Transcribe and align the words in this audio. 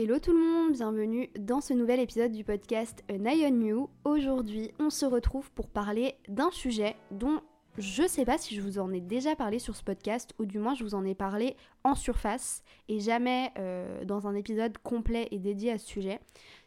Hello 0.00 0.20
tout 0.20 0.32
le 0.32 0.38
monde, 0.38 0.74
bienvenue 0.74 1.28
dans 1.40 1.60
ce 1.60 1.74
nouvel 1.74 1.98
épisode 1.98 2.30
du 2.30 2.44
podcast 2.44 3.02
An 3.10 3.24
on 3.26 3.60
You. 3.60 3.90
Aujourd'hui, 4.04 4.70
on 4.78 4.90
se 4.90 5.04
retrouve 5.04 5.50
pour 5.50 5.68
parler 5.68 6.14
d'un 6.28 6.52
sujet 6.52 6.94
dont 7.10 7.40
je 7.78 8.06
sais 8.06 8.24
pas 8.24 8.38
si 8.38 8.54
je 8.54 8.60
vous 8.60 8.78
en 8.78 8.92
ai 8.92 9.00
déjà 9.00 9.34
parlé 9.34 9.58
sur 9.58 9.74
ce 9.74 9.82
podcast, 9.82 10.36
ou 10.38 10.46
du 10.46 10.60
moins 10.60 10.76
je 10.76 10.84
vous 10.84 10.94
en 10.94 11.04
ai 11.04 11.16
parlé 11.16 11.56
en 11.82 11.96
surface 11.96 12.62
et 12.88 13.00
jamais 13.00 13.50
euh, 13.58 14.04
dans 14.04 14.28
un 14.28 14.36
épisode 14.36 14.78
complet 14.78 15.26
et 15.32 15.40
dédié 15.40 15.72
à 15.72 15.78
ce 15.78 15.88
sujet. 15.88 16.20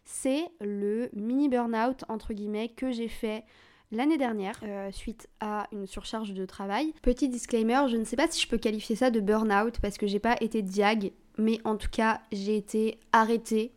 C'est 0.03 0.49
le 0.59 1.09
mini 1.13 1.47
burn-out 1.47 2.03
entre 2.09 2.33
guillemets 2.33 2.67
que 2.67 2.91
j'ai 2.91 3.07
fait 3.07 3.45
l'année 3.93 4.17
dernière 4.17 4.59
euh, 4.63 4.91
suite 4.91 5.29
à 5.39 5.67
une 5.71 5.87
surcharge 5.87 6.33
de 6.33 6.45
travail. 6.45 6.93
Petit 7.01 7.29
disclaimer, 7.29 7.83
je 7.87 7.95
ne 7.95 8.03
sais 8.03 8.17
pas 8.17 8.27
si 8.29 8.41
je 8.41 8.49
peux 8.49 8.57
qualifier 8.57 8.97
ça 8.97 9.09
de 9.09 9.21
burn-out 9.21 9.79
parce 9.81 9.97
que 9.97 10.05
j'ai 10.05 10.19
pas 10.19 10.35
été 10.41 10.61
diag, 10.61 11.13
mais 11.37 11.59
en 11.63 11.75
tout 11.75 11.89
cas 11.91 12.21
j'ai 12.31 12.57
été 12.57 12.99
arrêtée 13.11 13.71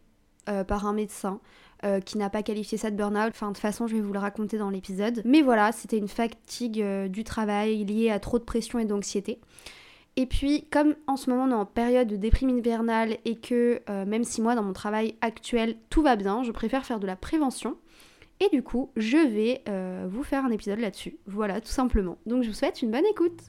euh, 0.49 0.65
par 0.65 0.87
un 0.87 0.93
médecin. 0.93 1.41
euh, 1.85 2.01
qui 2.01 2.17
n'a 2.17 2.31
pas 2.31 2.43
qualifié 2.43 2.79
ça 2.79 2.91
de 2.91 2.97
burn-out. 2.97 3.29
Enfin, 3.29 3.49
de 3.49 3.53
toute 3.53 3.61
façon, 3.61 3.87
je 3.87 3.95
vais 3.95 4.01
vous 4.01 4.15
le 4.15 4.19
raconter 4.19 4.57
dans 4.57 4.71
l'épisode. 4.71 5.21
Mais 5.27 5.43
voilà, 5.43 5.71
c'était 5.71 5.99
une 5.99 6.09
fatigue 6.09 6.81
euh, 6.81 7.09
du 7.09 7.25
travail 7.25 7.85
liée 7.85 8.11
à 8.11 8.19
trop 8.19 8.39
de 8.39 8.45
pression 8.45 8.79
et 8.79 8.87
d'anxiété. 8.87 9.39
Et 10.17 10.25
puis, 10.25 10.67
comme 10.71 10.95
en 11.07 11.19
ce 11.19 11.29
moment 11.29 11.45
on 11.45 11.51
est 11.51 11.61
en 11.61 11.67
période 11.67 12.09
de 12.09 12.17
déprime 12.17 12.49
hivernale 12.57 13.19
et 13.27 13.37
que 13.37 13.83
même 14.05 14.23
si 14.25 14.41
moi 14.41 14.55
dans 14.55 14.63
mon 14.63 14.73
travail 14.73 15.17
actuel 15.21 15.77
tout 15.91 16.03
va 16.03 16.15
bien, 16.17 16.43
je 16.43 16.53
préfère 16.53 16.87
faire 16.87 17.01
de 17.01 17.07
la 17.07 17.17
prévention. 17.17 17.77
Et 18.41 18.49
du 18.49 18.63
coup, 18.63 18.91
je 18.97 19.17
vais 19.17 19.65
vous 20.07 20.23
faire 20.23 20.45
un 20.45 20.51
épisode 20.51 20.79
là-dessus. 20.79 21.19
Voilà, 21.27 21.61
tout 21.61 21.67
simplement. 21.67 22.17
Donc 22.27 22.45
je 22.45 22.49
vous 22.49 22.55
souhaite 22.55 22.81
une 22.81 22.93
bonne 22.93 23.07
écoute. 23.11 23.41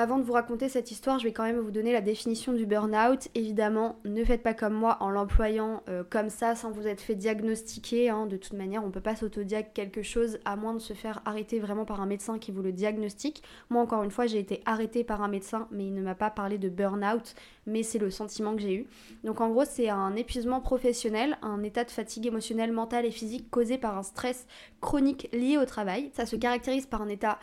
Avant 0.00 0.18
de 0.18 0.22
vous 0.22 0.34
raconter 0.34 0.68
cette 0.68 0.92
histoire, 0.92 1.18
je 1.18 1.24
vais 1.24 1.32
quand 1.32 1.42
même 1.42 1.58
vous 1.58 1.72
donner 1.72 1.92
la 1.92 2.00
définition 2.00 2.52
du 2.52 2.66
burn-out. 2.66 3.26
Évidemment, 3.34 3.96
ne 4.04 4.22
faites 4.22 4.44
pas 4.44 4.54
comme 4.54 4.74
moi 4.74 4.96
en 5.00 5.10
l'employant 5.10 5.82
euh, 5.88 6.04
comme 6.08 6.30
ça 6.30 6.54
sans 6.54 6.70
vous 6.70 6.86
être 6.86 7.00
fait 7.00 7.16
diagnostiquer. 7.16 8.08
hein. 8.08 8.26
De 8.26 8.36
toute 8.36 8.52
manière, 8.52 8.84
on 8.84 8.86
ne 8.86 8.92
peut 8.92 9.00
pas 9.00 9.16
s'autodiag 9.16 9.72
quelque 9.74 10.02
chose 10.02 10.38
à 10.44 10.54
moins 10.54 10.72
de 10.72 10.78
se 10.78 10.92
faire 10.92 11.20
arrêter 11.24 11.58
vraiment 11.58 11.84
par 11.84 12.00
un 12.00 12.06
médecin 12.06 12.38
qui 12.38 12.52
vous 12.52 12.62
le 12.62 12.70
diagnostique. 12.70 13.42
Moi, 13.70 13.82
encore 13.82 14.04
une 14.04 14.12
fois, 14.12 14.28
j'ai 14.28 14.38
été 14.38 14.62
arrêtée 14.66 15.02
par 15.02 15.20
un 15.20 15.26
médecin, 15.26 15.66
mais 15.72 15.88
il 15.88 15.94
ne 15.94 16.02
m'a 16.02 16.14
pas 16.14 16.30
parlé 16.30 16.58
de 16.58 16.68
burn-out, 16.68 17.34
mais 17.66 17.82
c'est 17.82 17.98
le 17.98 18.12
sentiment 18.12 18.54
que 18.54 18.62
j'ai 18.62 18.74
eu. 18.74 18.86
Donc 19.24 19.40
en 19.40 19.48
gros, 19.50 19.64
c'est 19.64 19.88
un 19.88 20.14
épuisement 20.14 20.60
professionnel, 20.60 21.38
un 21.42 21.64
état 21.64 21.82
de 21.82 21.90
fatigue 21.90 22.28
émotionnelle, 22.28 22.70
mentale 22.70 23.04
et 23.04 23.10
physique 23.10 23.50
causé 23.50 23.78
par 23.78 23.98
un 23.98 24.04
stress 24.04 24.46
chronique 24.80 25.28
lié 25.32 25.58
au 25.58 25.64
travail. 25.64 26.12
Ça 26.14 26.24
se 26.24 26.36
caractérise 26.36 26.86
par 26.86 27.02
un 27.02 27.08
état 27.08 27.40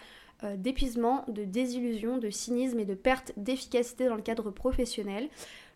d'épuisement, 0.57 1.25
de 1.27 1.43
désillusion, 1.43 2.17
de 2.17 2.29
cynisme 2.29 2.79
et 2.79 2.85
de 2.85 2.93
perte 2.93 3.33
d'efficacité 3.37 4.07
dans 4.07 4.15
le 4.15 4.21
cadre 4.21 4.51
professionnel. 4.51 5.29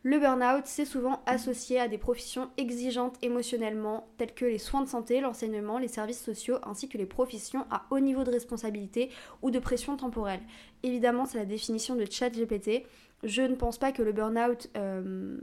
Le 0.03 0.17
burn-out, 0.17 0.63
c'est 0.65 0.85
souvent 0.85 1.21
associé 1.25 1.77
à 1.77 1.89
des 1.89 1.97
professions 1.97 2.49
exigeantes 2.57 3.17
émotionnellement, 3.21 4.07
telles 4.17 4.33
que 4.33 4.45
les 4.45 4.57
soins 4.57 4.81
de 4.81 4.87
santé, 4.87 5.19
l'enseignement, 5.19 5.77
les 5.77 5.89
services 5.89 6.23
sociaux, 6.23 6.57
ainsi 6.63 6.87
que 6.87 6.97
les 6.97 7.05
professions 7.05 7.65
à 7.69 7.83
haut 7.91 7.99
niveau 7.99 8.23
de 8.23 8.31
responsabilité 8.31 9.09
ou 9.41 9.51
de 9.51 9.59
pression 9.59 9.97
temporelle. 9.97 10.39
Évidemment, 10.83 11.25
c'est 11.25 11.37
la 11.37 11.45
définition 11.45 11.95
de 11.95 12.05
ChatGPT. 12.09 12.85
Je 13.23 13.41
ne 13.41 13.55
pense 13.55 13.77
pas 13.77 13.91
que 13.91 14.01
le 14.01 14.13
burn-out 14.13 14.69
euh, 14.77 15.37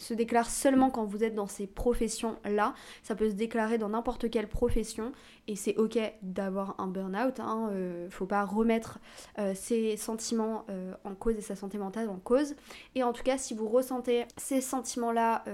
se 0.00 0.14
déclare 0.14 0.48
seulement 0.48 0.90
quand 0.90 1.04
vous 1.04 1.22
êtes 1.22 1.34
dans 1.34 1.46
ces 1.46 1.66
professions-là. 1.66 2.74
Ça 3.02 3.14
peut 3.14 3.28
se 3.28 3.34
déclarer 3.34 3.78
dans 3.78 3.90
n'importe 3.90 4.30
quelle 4.30 4.48
profession 4.48 5.12
et 5.46 5.56
c'est 5.56 5.76
ok 5.76 5.98
d'avoir 6.22 6.74
un 6.78 6.86
burn-out. 6.86 7.38
Hein, 7.38 7.68
euh, 7.72 8.08
faut 8.10 8.26
pas 8.26 8.44
remettre 8.44 8.98
euh, 9.38 9.52
ses 9.54 9.96
sentiments 9.96 10.64
euh, 10.70 10.94
en 11.04 11.14
cause 11.14 11.36
et 11.36 11.42
sa 11.42 11.54
santé 11.54 11.76
mentale 11.76 12.08
en 12.08 12.16
cause. 12.16 12.56
Et 12.94 13.02
en 13.02 13.12
tout 13.12 13.22
cas, 13.22 13.36
si 13.36 13.52
vous 13.54 13.68
ressentez 13.68 14.24
ces 14.36 14.60
sentiments-là, 14.60 15.44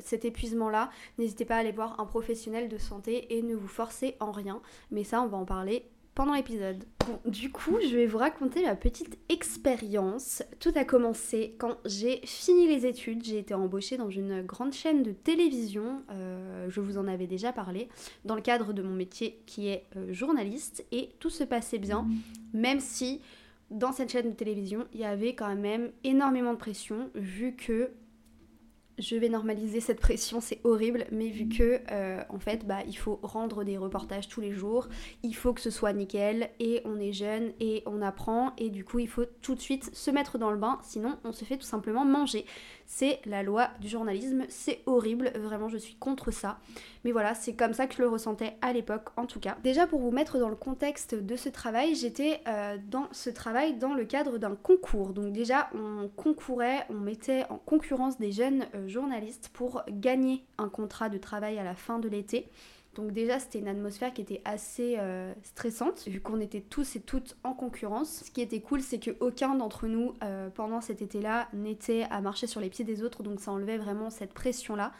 cet 0.00 0.24
épuisement-là, 0.24 0.90
n'hésitez 1.18 1.44
pas 1.44 1.56
à 1.56 1.58
aller 1.58 1.72
voir 1.72 2.00
un 2.00 2.06
professionnel 2.06 2.68
de 2.68 2.78
santé 2.78 3.36
et 3.36 3.42
ne 3.42 3.54
vous 3.54 3.68
forcez 3.68 4.16
en 4.20 4.32
rien. 4.32 4.62
Mais 4.90 5.04
ça, 5.04 5.20
on 5.22 5.26
va 5.26 5.36
en 5.36 5.44
parler 5.44 5.90
pendant 6.14 6.34
l'épisode. 6.34 6.84
Du 7.26 7.50
coup, 7.50 7.78
je 7.82 7.94
vais 7.94 8.06
vous 8.06 8.18
raconter 8.18 8.62
ma 8.62 8.76
petite 8.76 9.18
expérience. 9.28 10.42
Tout 10.60 10.72
a 10.76 10.84
commencé 10.84 11.54
quand 11.58 11.76
j'ai 11.84 12.20
fini 12.24 12.66
les 12.66 12.86
études. 12.86 13.24
J'ai 13.24 13.38
été 13.38 13.54
embauchée 13.54 13.96
dans 13.96 14.10
une 14.10 14.42
grande 14.42 14.72
chaîne 14.72 15.02
de 15.02 15.12
télévision. 15.12 16.02
Euh, 16.10 16.68
je 16.70 16.80
vous 16.80 16.98
en 16.98 17.08
avais 17.08 17.26
déjà 17.26 17.52
parlé. 17.52 17.88
Dans 18.24 18.34
le 18.36 18.42
cadre 18.42 18.72
de 18.72 18.82
mon 18.82 18.94
métier 18.94 19.42
qui 19.46 19.68
est 19.68 19.84
euh, 19.96 20.12
journaliste. 20.12 20.84
Et 20.92 21.10
tout 21.18 21.30
se 21.30 21.44
passait 21.44 21.78
bien, 21.78 22.06
même 22.52 22.80
si 22.80 23.20
dans 23.70 23.92
cette 23.92 24.12
chaîne 24.12 24.30
de 24.30 24.36
télévision, 24.36 24.86
il 24.92 25.00
y 25.00 25.04
avait 25.04 25.34
quand 25.34 25.54
même 25.54 25.90
énormément 26.04 26.52
de 26.52 26.58
pression, 26.58 27.10
vu 27.14 27.54
que 27.56 27.90
je 28.98 29.16
vais 29.16 29.28
normaliser 29.28 29.80
cette 29.80 30.00
pression, 30.00 30.40
c'est 30.40 30.60
horrible, 30.64 31.06
mais 31.10 31.28
vu 31.28 31.48
que 31.48 31.80
euh, 31.90 32.22
en 32.28 32.38
fait 32.38 32.66
bah 32.66 32.78
il 32.86 32.96
faut 32.96 33.18
rendre 33.22 33.64
des 33.64 33.76
reportages 33.76 34.28
tous 34.28 34.40
les 34.40 34.52
jours, 34.52 34.88
il 35.22 35.34
faut 35.34 35.52
que 35.52 35.60
ce 35.60 35.70
soit 35.70 35.92
nickel 35.92 36.50
et 36.60 36.82
on 36.84 36.98
est 36.98 37.12
jeune 37.12 37.52
et 37.60 37.82
on 37.86 38.02
apprend 38.02 38.52
et 38.56 38.70
du 38.70 38.84
coup 38.84 38.98
il 38.98 39.08
faut 39.08 39.26
tout 39.42 39.54
de 39.54 39.60
suite 39.60 39.94
se 39.94 40.10
mettre 40.10 40.38
dans 40.38 40.50
le 40.50 40.58
bain, 40.58 40.78
sinon 40.82 41.18
on 41.24 41.32
se 41.32 41.44
fait 41.44 41.56
tout 41.56 41.66
simplement 41.66 42.04
manger. 42.04 42.44
C'est 42.86 43.20
la 43.24 43.42
loi 43.42 43.70
du 43.80 43.88
journalisme, 43.88 44.44
c'est 44.48 44.82
horrible, 44.86 45.32
vraiment 45.36 45.68
je 45.68 45.78
suis 45.78 45.94
contre 45.94 46.30
ça. 46.30 46.58
Mais 47.04 47.12
voilà, 47.12 47.34
c'est 47.34 47.54
comme 47.54 47.72
ça 47.72 47.86
que 47.86 47.94
je 47.94 48.02
le 48.02 48.08
ressentais 48.08 48.56
à 48.62 48.72
l'époque 48.72 49.08
en 49.16 49.26
tout 49.26 49.40
cas. 49.40 49.56
Déjà 49.62 49.86
pour 49.86 50.00
vous 50.00 50.10
mettre 50.10 50.38
dans 50.38 50.48
le 50.48 50.56
contexte 50.56 51.14
de 51.14 51.36
ce 51.36 51.48
travail, 51.48 51.94
j'étais 51.94 52.40
euh, 52.46 52.76
dans 52.88 53.08
ce 53.12 53.30
travail 53.30 53.74
dans 53.74 53.94
le 53.94 54.04
cadre 54.04 54.38
d'un 54.38 54.54
concours. 54.54 55.12
Donc 55.12 55.32
déjà 55.32 55.70
on 55.74 56.08
concourait, 56.08 56.86
on 56.90 56.94
mettait 56.94 57.44
en 57.50 57.58
concurrence 57.58 58.18
des 58.18 58.32
jeunes 58.32 58.66
euh, 58.74 58.88
journalistes 58.88 59.50
pour 59.52 59.82
gagner 59.88 60.44
un 60.58 60.68
contrat 60.68 61.08
de 61.08 61.18
travail 61.18 61.58
à 61.58 61.64
la 61.64 61.74
fin 61.74 61.98
de 61.98 62.08
l'été. 62.08 62.48
Donc 62.94 63.12
déjà, 63.12 63.38
c'était 63.38 63.58
une 63.58 63.68
atmosphère 63.68 64.12
qui 64.12 64.22
était 64.22 64.40
assez 64.44 64.96
euh, 64.98 65.32
stressante, 65.42 66.06
vu 66.06 66.20
qu'on 66.20 66.40
était 66.40 66.60
tous 66.60 66.96
et 66.96 67.00
toutes 67.00 67.36
en 67.42 67.52
concurrence. 67.52 68.22
Ce 68.24 68.30
qui 68.30 68.40
était 68.40 68.60
cool, 68.60 68.80
c'est 68.80 68.98
qu'aucun 68.98 69.54
d'entre 69.54 69.86
nous, 69.86 70.14
euh, 70.22 70.48
pendant 70.50 70.80
cet 70.80 71.02
été-là, 71.02 71.48
n'était 71.52 72.06
à 72.10 72.20
marcher 72.20 72.46
sur 72.46 72.60
les 72.60 72.70
pieds 72.70 72.84
des 72.84 73.02
autres, 73.02 73.22
donc 73.22 73.40
ça 73.40 73.50
enlevait 73.50 73.78
vraiment 73.78 74.10
cette 74.10 74.32
pression-là. 74.32 74.92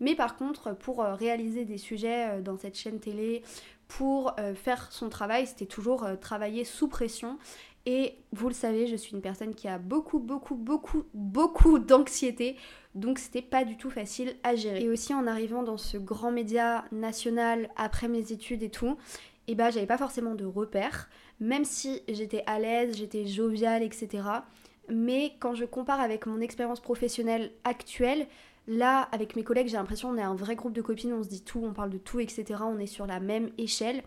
Mais 0.00 0.14
par 0.14 0.36
contre, 0.36 0.74
pour 0.74 1.02
euh, 1.02 1.14
réaliser 1.14 1.64
des 1.64 1.78
sujets 1.78 2.40
dans 2.40 2.56
cette 2.56 2.76
chaîne 2.76 3.00
télé, 3.00 3.42
pour 3.88 4.34
faire 4.54 4.90
son 4.90 5.10
travail, 5.10 5.46
c'était 5.46 5.66
toujours 5.66 6.06
travailler 6.18 6.64
sous 6.64 6.88
pression. 6.88 7.36
Et 7.84 8.14
vous 8.32 8.48
le 8.48 8.54
savez, 8.54 8.86
je 8.86 8.94
suis 8.94 9.12
une 9.12 9.22
personne 9.22 9.54
qui 9.54 9.66
a 9.66 9.78
beaucoup, 9.78 10.20
beaucoup, 10.20 10.54
beaucoup, 10.54 11.04
beaucoup 11.14 11.78
d'anxiété. 11.78 12.56
Donc 12.94 13.18
c'était 13.18 13.42
pas 13.42 13.64
du 13.64 13.76
tout 13.76 13.90
facile 13.90 14.36
à 14.44 14.54
gérer. 14.54 14.84
Et 14.84 14.88
aussi 14.88 15.14
en 15.14 15.26
arrivant 15.26 15.62
dans 15.62 15.78
ce 15.78 15.96
grand 15.96 16.30
média 16.30 16.84
national 16.92 17.70
après 17.76 18.08
mes 18.08 18.32
études 18.32 18.62
et 18.62 18.70
tout, 18.70 18.96
et 19.48 19.52
eh 19.52 19.54
bah 19.56 19.70
j'avais 19.70 19.86
pas 19.86 19.98
forcément 19.98 20.36
de 20.36 20.44
repères, 20.44 21.08
même 21.40 21.64
si 21.64 22.02
j'étais 22.06 22.44
à 22.46 22.60
l'aise, 22.60 22.96
j'étais 22.96 23.26
joviale, 23.26 23.82
etc. 23.82 24.22
Mais 24.88 25.32
quand 25.40 25.54
je 25.54 25.64
compare 25.64 26.00
avec 26.00 26.26
mon 26.26 26.40
expérience 26.40 26.78
professionnelle 26.78 27.50
actuelle, 27.64 28.28
là 28.68 29.08
avec 29.10 29.34
mes 29.34 29.42
collègues 29.42 29.66
j'ai 29.66 29.76
l'impression 29.76 30.10
qu'on 30.10 30.18
est 30.18 30.22
un 30.22 30.36
vrai 30.36 30.54
groupe 30.54 30.72
de 30.72 30.82
copines, 30.82 31.12
on 31.12 31.24
se 31.24 31.28
dit 31.28 31.42
tout, 31.42 31.60
on 31.64 31.72
parle 31.72 31.90
de 31.90 31.98
tout, 31.98 32.20
etc. 32.20 32.60
On 32.62 32.78
est 32.78 32.86
sur 32.86 33.06
la 33.06 33.18
même 33.18 33.50
échelle. 33.58 34.02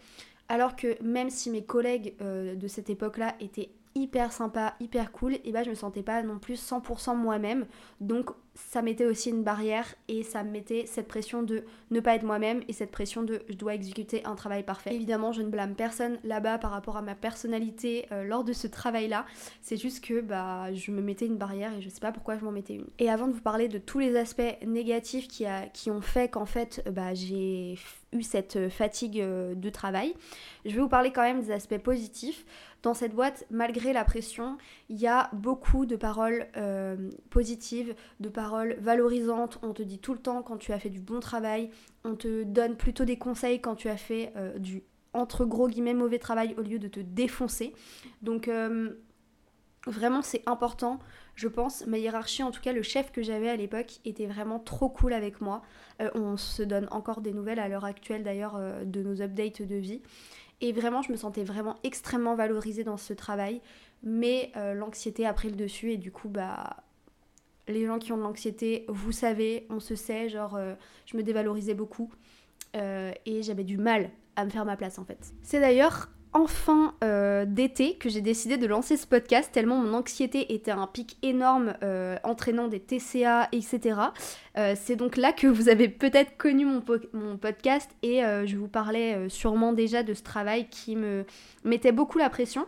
Alors 0.48 0.76
que 0.76 1.02
même 1.02 1.30
si 1.30 1.50
mes 1.50 1.64
collègues 1.64 2.14
euh, 2.22 2.56
de 2.56 2.68
cette 2.68 2.90
époque-là 2.90 3.36
étaient 3.40 3.70
hyper 3.96 4.34
sympa, 4.34 4.76
hyper 4.80 5.12
cool, 5.12 5.38
et 5.46 5.52
bah 5.52 5.64
je 5.64 5.70
me 5.70 5.76
sentais 5.76 6.04
pas 6.04 6.22
non 6.22 6.38
plus 6.38 6.62
100% 6.62 7.16
moi-même. 7.16 7.66
Donc 8.02 8.30
ça 8.56 8.82
mettait 8.82 9.06
aussi 9.06 9.30
une 9.30 9.44
barrière 9.44 9.86
et 10.08 10.24
ça 10.24 10.44
mettait 10.44 10.86
cette 10.86 11.08
pression 11.08 11.44
de 11.44 11.66
ne 11.92 12.00
pas 12.00 12.16
être 12.16 12.24
moi-même 12.24 12.62
et 12.68 12.74
cette 12.74 12.92
pression 12.92 13.22
de 13.24 13.42
je 13.50 13.56
dois 13.56 13.74
exécuter 13.76 14.24
un 14.26 14.36
travail 14.36 14.64
parfait. 14.64 14.96
Évidemment, 14.96 15.34
je 15.34 15.42
ne 15.42 15.50
blâme 15.50 15.76
personne 15.76 16.18
là-bas 16.24 16.58
par 16.58 16.72
rapport 16.72 16.96
à 16.96 17.02
ma 17.02 17.16
personnalité 17.16 18.06
euh, 18.12 18.24
lors 18.24 18.46
de 18.46 18.54
ce 18.54 18.68
travail-là. 18.68 19.26
C'est 19.62 19.78
juste 19.78 20.04
que 20.04 20.22
bah 20.22 20.74
je 20.74 20.92
me 20.92 21.02
mettais 21.02 21.26
une 21.26 21.38
barrière 21.38 21.74
et 21.74 21.82
je 21.82 21.90
sais 21.90 22.00
pas 22.00 22.14
pourquoi 22.14 22.38
je 22.38 22.46
m'en 22.46 22.52
mettais 22.52 22.76
une. 22.76 22.88
Et 23.00 23.10
avant 23.10 23.28
de 23.28 23.34
vous 23.34 23.42
parler 23.42 23.68
de 23.68 23.78
tous 23.78 24.00
les 24.00 24.16
aspects 24.16 24.42
négatifs 24.66 25.28
qui, 25.28 25.46
a, 25.46 25.68
qui 25.68 25.92
ont 25.92 26.02
fait 26.02 26.30
qu'en 26.30 26.46
fait 26.46 26.84
bah, 26.90 27.14
j'ai 27.14 27.78
eu 28.14 28.24
cette 28.24 28.70
fatigue 28.70 29.20
euh, 29.20 29.54
de 29.54 29.70
travail, 29.70 30.16
je 30.66 30.76
vais 30.76 30.82
vous 30.82 30.90
parler 30.90 31.12
quand 31.12 31.24
même 31.24 31.42
des 31.42 31.52
aspects 31.52 31.78
positifs. 31.78 32.46
Dans 32.86 32.94
cette 32.94 33.16
boîte, 33.16 33.48
malgré 33.50 33.94
la 33.94 34.04
pression, 34.04 34.60
il 34.90 34.98
y 34.98 35.08
a 35.08 35.32
beaucoup 35.34 35.88
de 35.88 35.96
paroles 35.96 36.46
euh, 36.56 37.10
positives, 37.32 37.96
de 38.20 38.30
paroles 38.30 38.76
valorisantes. 38.80 39.58
On 39.64 39.74
te 39.74 39.82
dit 39.82 39.98
tout 39.98 40.14
le 40.14 40.20
temps 40.20 40.44
quand 40.44 40.58
tu 40.58 40.72
as 40.72 40.78
fait 40.78 40.92
du 40.92 41.02
bon 41.02 41.20
travail. 41.20 41.72
On 42.04 42.14
te 42.14 42.44
donne 42.44 42.76
plutôt 42.76 43.04
des 43.04 43.18
conseils 43.18 43.60
quand 43.60 43.74
tu 43.74 43.90
as 43.90 43.98
fait 43.98 44.34
euh, 44.36 44.60
du 44.60 44.84
entre 45.14 45.46
gros 45.46 45.68
guillemets 45.68 45.96
mauvais 45.96 46.20
travail 46.20 46.54
au 46.60 46.62
lieu 46.62 46.78
de 46.78 46.88
te 46.88 47.00
défoncer. 47.00 47.74
Donc 48.22 48.48
euh, 48.48 48.92
vraiment 49.88 50.22
c'est 50.22 50.44
important, 50.46 51.00
je 51.34 51.48
pense. 51.48 51.88
Ma 51.88 51.98
hiérarchie, 51.98 52.44
en 52.44 52.52
tout 52.52 52.62
cas 52.62 52.72
le 52.72 52.84
chef 52.84 53.12
que 53.12 53.24
j'avais 53.24 53.50
à 53.50 53.56
l'époque, 53.56 54.00
était 54.06 54.28
vraiment 54.28 54.60
trop 54.60 54.90
cool 54.90 55.14
avec 55.14 55.42
moi. 55.42 55.64
on 56.14 56.38
se 56.38 56.62
donne 56.62 56.88
encore 56.92 57.22
des 57.22 57.34
nouvelles 57.34 57.60
à 57.60 57.68
l'heure 57.68 57.86
actuelle 57.86 58.24
d'ailleurs 58.24 58.62
de 58.86 59.02
nos 59.02 59.24
updates 59.24 59.64
de 59.64 59.76
vie. 59.76 60.04
Et 60.62 60.72
vraiment, 60.72 61.02
je 61.02 61.12
me 61.12 61.18
sentais 61.18 61.44
vraiment 61.44 61.76
extrêmement 61.84 62.36
valorisée 62.36 62.84
dans 62.84 62.98
ce 62.98 63.14
travail. 63.14 63.62
Mais 64.04 64.52
euh, 64.56 64.74
l'anxiété 64.74 65.26
a 65.26 65.34
pris 65.34 65.50
le 65.50 65.56
dessus 65.56 65.92
et 65.92 65.98
du 65.98 66.12
coup, 66.12 66.30
bah, 66.30 66.78
les 67.68 67.86
gens 67.86 68.00
qui 68.00 68.12
ont 68.12 68.18
de 68.18 68.22
l'anxiété, 68.22 68.86
vous 68.88 69.12
savez, 69.12 69.66
on 69.70 69.80
se 69.80 69.96
sait, 69.96 70.30
genre, 70.30 70.56
euh, 70.56 70.76
je 71.06 71.18
me 71.18 71.24
dévalorisais 71.24 71.74
beaucoup. 71.74 72.12
Euh, 72.76 73.12
et 73.26 73.42
j'avais 73.42 73.64
du 73.64 73.78
mal 73.78 74.10
à 74.36 74.44
me 74.44 74.50
faire 74.50 74.66
ma 74.66 74.76
place 74.76 75.00
en 75.00 75.06
fait. 75.06 75.34
C'est 75.44 75.62
d'ailleurs 75.62 76.10
en 76.36 76.48
fin 76.48 76.94
d'été 77.48 77.96
que 77.96 78.10
j'ai 78.10 78.22
décidé 78.22 78.58
de 78.58 78.68
lancer 78.68 78.98
ce 78.98 79.08
podcast 79.08 79.52
tellement 79.52 79.78
mon 79.78 79.94
anxiété 79.94 80.54
était 80.54 80.72
un 80.72 80.86
pic 80.86 81.18
énorme 81.24 81.74
entraînant 82.24 82.68
des 82.68 82.80
TCA 82.80 83.48
etc. 83.52 84.00
c'est 84.76 84.96
donc 84.96 85.16
là 85.16 85.32
que 85.32 85.48
vous 85.48 85.70
avez 85.70 85.88
peut-être 85.88 86.38
connu 86.38 86.66
mon, 86.66 86.82
podcast 87.38 87.90
et 88.04 88.22
je 88.46 88.58
vous 88.58 88.68
parlais 88.68 89.30
sûrement 89.30 89.72
déjà 89.72 90.04
de 90.04 90.14
ce 90.14 90.24
travail 90.24 90.68
qui 90.70 90.96
me 90.96 91.26
mettait 91.64 91.94
beaucoup 91.94 92.18
la 92.18 92.30
pression. 92.30 92.68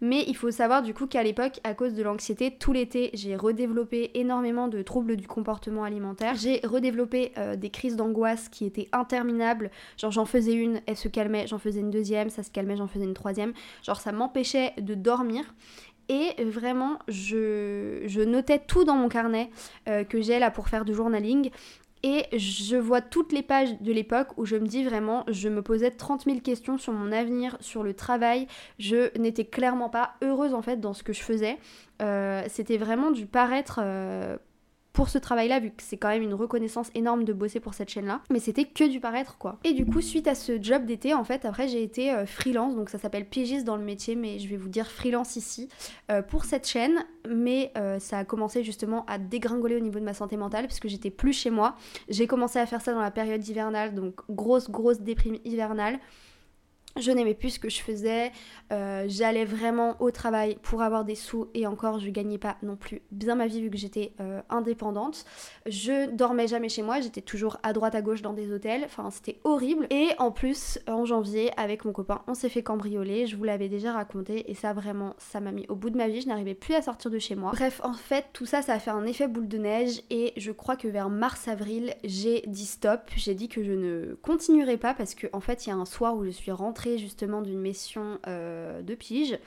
Mais 0.00 0.24
il 0.26 0.36
faut 0.36 0.50
savoir 0.50 0.82
du 0.82 0.94
coup 0.94 1.06
qu'à 1.06 1.22
l'époque, 1.22 1.60
à 1.64 1.74
cause 1.74 1.94
de 1.94 2.02
l'anxiété, 2.02 2.56
tout 2.56 2.72
l'été, 2.72 3.10
j'ai 3.14 3.36
redéveloppé 3.36 4.12
énormément 4.14 4.68
de 4.68 4.82
troubles 4.82 5.16
du 5.16 5.26
comportement 5.26 5.84
alimentaire. 5.84 6.34
J'ai 6.36 6.60
redéveloppé 6.64 7.32
euh, 7.36 7.56
des 7.56 7.70
crises 7.70 7.96
d'angoisse 7.96 8.48
qui 8.48 8.64
étaient 8.64 8.88
interminables. 8.92 9.70
Genre 9.96 10.12
j'en 10.12 10.26
faisais 10.26 10.54
une, 10.54 10.80
elle 10.86 10.96
se 10.96 11.08
calmait, 11.08 11.46
j'en 11.46 11.58
faisais 11.58 11.80
une 11.80 11.90
deuxième, 11.90 12.30
ça 12.30 12.42
se 12.42 12.50
calmait, 12.50 12.76
j'en 12.76 12.86
faisais 12.86 13.04
une 13.04 13.14
troisième. 13.14 13.52
Genre 13.82 14.00
ça 14.00 14.12
m'empêchait 14.12 14.72
de 14.78 14.94
dormir. 14.94 15.44
Et 16.10 16.42
vraiment, 16.42 16.98
je, 17.08 18.02
je, 18.06 18.22
notais 18.22 18.58
tout 18.58 18.84
dans 18.84 18.94
mon 18.94 19.10
carnet 19.10 19.50
euh, 19.88 20.04
que 20.04 20.22
j'ai 20.22 20.38
là 20.38 20.50
pour 20.50 20.68
faire 20.68 20.86
du 20.86 20.94
journaling. 20.94 21.50
Et 22.02 22.24
je 22.36 22.76
vois 22.76 23.00
toutes 23.00 23.32
les 23.32 23.42
pages 23.42 23.80
de 23.80 23.92
l'époque 23.92 24.28
où 24.36 24.44
je 24.44 24.56
me 24.56 24.66
dis 24.66 24.84
vraiment, 24.84 25.24
je 25.28 25.48
me 25.48 25.62
posais 25.62 25.90
30 25.90 26.24
000 26.24 26.40
questions 26.40 26.78
sur 26.78 26.92
mon 26.92 27.12
avenir, 27.12 27.56
sur 27.60 27.82
le 27.82 27.94
travail. 27.94 28.46
Je 28.78 29.16
n'étais 29.18 29.44
clairement 29.44 29.88
pas 29.88 30.14
heureuse 30.22 30.54
en 30.54 30.62
fait 30.62 30.78
dans 30.80 30.94
ce 30.94 31.02
que 31.02 31.12
je 31.12 31.22
faisais. 31.22 31.58
Euh, 32.00 32.42
c'était 32.48 32.76
vraiment 32.76 33.10
du 33.10 33.26
paraître 33.26 33.80
euh, 33.82 34.36
pour 34.98 35.10
ce 35.10 35.18
travail-là, 35.18 35.60
vu 35.60 35.70
que 35.70 35.80
c'est 35.80 35.96
quand 35.96 36.08
même 36.08 36.24
une 36.24 36.34
reconnaissance 36.34 36.90
énorme 36.96 37.22
de 37.22 37.32
bosser 37.32 37.60
pour 37.60 37.72
cette 37.72 37.88
chaîne-là. 37.88 38.20
Mais 38.30 38.40
c'était 38.40 38.64
que 38.64 38.82
du 38.82 38.98
paraître, 38.98 39.38
quoi. 39.38 39.60
Et 39.62 39.72
du 39.72 39.86
coup, 39.86 40.00
suite 40.00 40.26
à 40.26 40.34
ce 40.34 40.60
job 40.60 40.86
d'été, 40.86 41.14
en 41.14 41.22
fait, 41.22 41.44
après, 41.44 41.68
j'ai 41.68 41.84
été 41.84 42.12
euh, 42.12 42.26
freelance, 42.26 42.74
donc 42.74 42.90
ça 42.90 42.98
s'appelle 42.98 43.24
pigiste 43.24 43.64
dans 43.64 43.76
le 43.76 43.84
métier, 43.84 44.16
mais 44.16 44.40
je 44.40 44.48
vais 44.48 44.56
vous 44.56 44.68
dire 44.68 44.88
freelance 44.88 45.36
ici, 45.36 45.68
euh, 46.10 46.20
pour 46.20 46.44
cette 46.46 46.66
chaîne. 46.66 47.04
Mais 47.28 47.70
euh, 47.78 48.00
ça 48.00 48.18
a 48.18 48.24
commencé 48.24 48.64
justement 48.64 49.04
à 49.06 49.18
dégringoler 49.18 49.76
au 49.76 49.80
niveau 49.80 50.00
de 50.00 50.04
ma 50.04 50.14
santé 50.14 50.36
mentale, 50.36 50.66
puisque 50.66 50.88
j'étais 50.88 51.10
plus 51.10 51.32
chez 51.32 51.50
moi. 51.50 51.76
J'ai 52.08 52.26
commencé 52.26 52.58
à 52.58 52.66
faire 52.66 52.80
ça 52.80 52.92
dans 52.92 53.00
la 53.00 53.12
période 53.12 53.46
hivernale, 53.46 53.94
donc 53.94 54.22
grosse, 54.28 54.68
grosse 54.68 54.98
déprime 54.98 55.38
hivernale. 55.44 56.00
Je 57.00 57.10
n'aimais 57.10 57.34
plus 57.34 57.50
ce 57.50 57.58
que 57.58 57.68
je 57.68 57.80
faisais, 57.80 58.32
euh, 58.72 59.04
j'allais 59.08 59.44
vraiment 59.44 59.96
au 60.00 60.10
travail 60.10 60.58
pour 60.62 60.82
avoir 60.82 61.04
des 61.04 61.14
sous 61.14 61.48
et 61.54 61.66
encore 61.66 61.98
je 62.00 62.10
gagnais 62.10 62.38
pas 62.38 62.56
non 62.62 62.76
plus 62.76 63.02
bien 63.10 63.34
ma 63.34 63.46
vie 63.46 63.62
vu 63.62 63.70
que 63.70 63.76
j'étais 63.76 64.12
euh, 64.20 64.40
indépendante. 64.50 65.24
Je 65.66 66.10
dormais 66.10 66.46
jamais 66.46 66.68
chez 66.68 66.82
moi, 66.82 67.00
j'étais 67.00 67.20
toujours 67.20 67.58
à 67.62 67.72
droite 67.72 67.94
à 67.94 68.02
gauche 68.02 68.22
dans 68.22 68.32
des 68.32 68.52
hôtels, 68.52 68.82
enfin 68.84 69.10
c'était 69.10 69.38
horrible. 69.44 69.86
Et 69.90 70.08
en 70.18 70.30
plus 70.30 70.78
en 70.88 71.04
janvier 71.04 71.50
avec 71.56 71.84
mon 71.84 71.92
copain 71.92 72.22
on 72.26 72.34
s'est 72.34 72.48
fait 72.48 72.62
cambrioler, 72.62 73.26
je 73.26 73.36
vous 73.36 73.44
l'avais 73.44 73.68
déjà 73.68 73.92
raconté 73.92 74.50
et 74.50 74.54
ça 74.54 74.72
vraiment 74.72 75.14
ça 75.18 75.40
m'a 75.40 75.52
mis 75.52 75.66
au 75.68 75.74
bout 75.74 75.90
de 75.90 75.96
ma 75.96 76.08
vie, 76.08 76.20
je 76.20 76.28
n'arrivais 76.28 76.54
plus 76.54 76.74
à 76.74 76.82
sortir 76.82 77.10
de 77.10 77.18
chez 77.18 77.34
moi. 77.34 77.52
Bref 77.52 77.80
en 77.84 77.94
fait 77.94 78.26
tout 78.32 78.46
ça 78.46 78.62
ça 78.62 78.74
a 78.74 78.78
fait 78.78 78.90
un 78.90 79.06
effet 79.06 79.28
boule 79.28 79.48
de 79.48 79.58
neige 79.58 80.02
et 80.10 80.32
je 80.36 80.52
crois 80.52 80.76
que 80.76 80.88
vers 80.88 81.10
mars-avril 81.10 81.94
j'ai 82.04 82.42
dit 82.46 82.66
stop, 82.66 83.00
j'ai 83.16 83.34
dit 83.34 83.48
que 83.48 83.62
je 83.62 83.72
ne 83.72 84.14
continuerai 84.22 84.76
pas 84.76 84.94
parce 84.94 85.14
que 85.14 85.26
en 85.32 85.40
fait 85.40 85.66
il 85.66 85.70
y 85.70 85.72
a 85.72 85.76
un 85.76 85.84
soir 85.84 86.16
où 86.16 86.24
je 86.24 86.30
suis 86.30 86.52
rentrée 86.52 86.87
justement 86.96 87.42
d'une 87.42 87.60
mission 87.60 88.18
euh, 88.26 88.80
de 88.80 88.94
pige. 88.94 89.38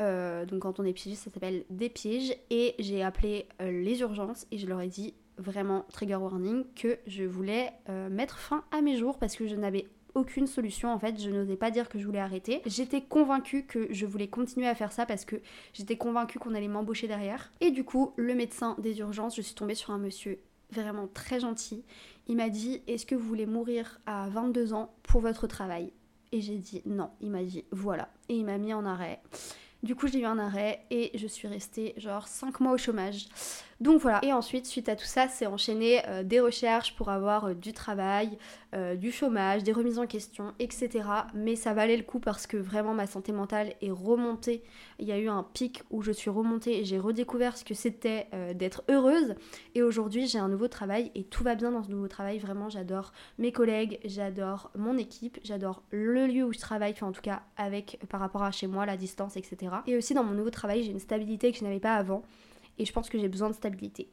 Euh, 0.00 0.46
donc 0.46 0.60
quand 0.60 0.80
on 0.80 0.84
est 0.84 0.92
pige, 0.92 1.16
ça 1.16 1.30
s'appelle 1.30 1.64
des 1.68 1.90
piges. 1.90 2.34
Et 2.50 2.74
j'ai 2.78 3.02
appelé 3.02 3.46
euh, 3.60 3.70
les 3.82 4.00
urgences 4.00 4.46
et 4.50 4.58
je 4.58 4.66
leur 4.66 4.80
ai 4.80 4.88
dit 4.88 5.14
vraiment 5.38 5.84
trigger 5.92 6.16
warning 6.16 6.64
que 6.74 6.98
je 7.06 7.24
voulais 7.24 7.70
mettre 8.10 8.38
fin 8.38 8.64
à 8.70 8.80
mes 8.80 8.96
jours 8.96 9.18
parce 9.18 9.36
que 9.36 9.46
je 9.46 9.54
n'avais 9.54 9.86
aucune 10.16 10.46
solution 10.46 10.90
en 10.92 10.98
fait, 10.98 11.20
je 11.20 11.30
n'osais 11.30 11.56
pas 11.56 11.70
dire 11.70 11.88
que 11.88 11.98
je 11.98 12.06
voulais 12.06 12.18
arrêter. 12.18 12.62
J'étais 12.64 13.02
convaincue 13.02 13.64
que 13.64 13.86
je 13.90 14.06
voulais 14.06 14.28
continuer 14.28 14.66
à 14.66 14.74
faire 14.74 14.90
ça 14.90 15.06
parce 15.06 15.24
que 15.24 15.36
j'étais 15.74 15.96
convaincue 15.96 16.38
qu'on 16.38 16.54
allait 16.54 16.68
m'embaucher 16.68 17.06
derrière. 17.06 17.52
Et 17.60 17.70
du 17.70 17.84
coup, 17.84 18.12
le 18.16 18.34
médecin 18.34 18.76
des 18.78 18.98
urgences, 18.98 19.36
je 19.36 19.42
suis 19.42 19.54
tombée 19.54 19.74
sur 19.74 19.90
un 19.90 19.98
monsieur 19.98 20.38
vraiment 20.70 21.06
très 21.06 21.38
gentil. 21.38 21.84
Il 22.26 22.36
m'a 22.36 22.48
dit 22.48 22.82
"Est-ce 22.88 23.06
que 23.06 23.14
vous 23.14 23.26
voulez 23.26 23.46
mourir 23.46 24.00
à 24.06 24.28
22 24.30 24.72
ans 24.72 24.94
pour 25.02 25.20
votre 25.20 25.46
travail? 25.46 25.92
Et 26.36 26.40
j'ai 26.42 26.58
dit 26.58 26.82
non. 26.84 27.10
Il 27.20 27.30
m'a 27.30 27.42
dit 27.42 27.64
voilà. 27.70 28.08
Et 28.28 28.34
il 28.36 28.44
m'a 28.44 28.58
mis 28.58 28.74
en 28.74 28.84
arrêt. 28.84 29.20
Du 29.82 29.94
coup, 29.94 30.08
j'ai 30.08 30.20
eu 30.20 30.24
un 30.24 30.38
arrêt 30.38 30.84
et 30.90 31.10
je 31.14 31.26
suis 31.26 31.48
restée 31.48 31.94
genre 31.96 32.28
5 32.28 32.60
mois 32.60 32.72
au 32.72 32.78
chômage. 32.78 33.28
Donc 33.80 34.00
voilà. 34.00 34.24
Et 34.24 34.32
ensuite, 34.32 34.66
suite 34.66 34.88
à 34.88 34.96
tout 34.96 35.04
ça, 35.04 35.28
c'est 35.28 35.46
enchaîné 35.46 36.00
euh, 36.08 36.22
des 36.22 36.40
recherches 36.40 36.96
pour 36.96 37.10
avoir 37.10 37.46
euh, 37.46 37.54
du 37.54 37.74
travail, 37.74 38.38
euh, 38.74 38.96
du 38.96 39.12
chômage, 39.12 39.64
des 39.64 39.72
remises 39.72 39.98
en 39.98 40.06
question, 40.06 40.54
etc. 40.58 41.04
Mais 41.34 41.56
ça 41.56 41.74
valait 41.74 41.96
le 41.96 42.02
coup 42.02 42.18
parce 42.18 42.46
que 42.46 42.56
vraiment 42.56 42.94
ma 42.94 43.06
santé 43.06 43.32
mentale 43.32 43.74
est 43.82 43.90
remontée. 43.90 44.62
Il 44.98 45.06
y 45.06 45.12
a 45.12 45.18
eu 45.18 45.28
un 45.28 45.42
pic 45.42 45.82
où 45.90 46.00
je 46.00 46.10
suis 46.10 46.30
remontée 46.30 46.78
et 46.78 46.84
j'ai 46.84 46.98
redécouvert 46.98 47.56
ce 47.58 47.64
que 47.64 47.74
c'était 47.74 48.28
d'être 48.54 48.82
heureuse. 48.88 49.34
Et 49.74 49.82
aujourd'hui, 49.82 50.26
j'ai 50.26 50.38
un 50.38 50.48
nouveau 50.48 50.68
travail 50.68 51.10
et 51.14 51.24
tout 51.24 51.44
va 51.44 51.54
bien 51.54 51.70
dans 51.70 51.82
ce 51.82 51.90
nouveau 51.90 52.08
travail. 52.08 52.38
Vraiment, 52.38 52.70
j'adore 52.70 53.12
mes 53.38 53.52
collègues, 53.52 54.00
j'adore 54.04 54.70
mon 54.74 54.96
équipe, 54.96 55.38
j'adore 55.44 55.82
le 55.90 56.26
lieu 56.26 56.44
où 56.44 56.52
je 56.52 56.58
travaille, 56.58 56.92
enfin 56.92 57.08
en 57.08 57.12
tout 57.12 57.20
cas 57.20 57.42
avec 57.58 57.98
par 58.08 58.20
rapport 58.20 58.42
à 58.42 58.50
chez 58.50 58.66
moi, 58.66 58.86
la 58.86 58.96
distance, 58.96 59.36
etc. 59.36 59.65
Et 59.86 59.96
aussi 59.96 60.14
dans 60.14 60.24
mon 60.24 60.34
nouveau 60.34 60.50
travail, 60.50 60.82
j'ai 60.82 60.90
une 60.90 60.98
stabilité 60.98 61.52
que 61.52 61.58
je 61.58 61.64
n'avais 61.64 61.80
pas 61.80 61.94
avant 61.94 62.22
et 62.78 62.84
je 62.84 62.92
pense 62.92 63.08
que 63.08 63.18
j'ai 63.18 63.28
besoin 63.28 63.48
de 63.48 63.54
stabilité. 63.54 64.08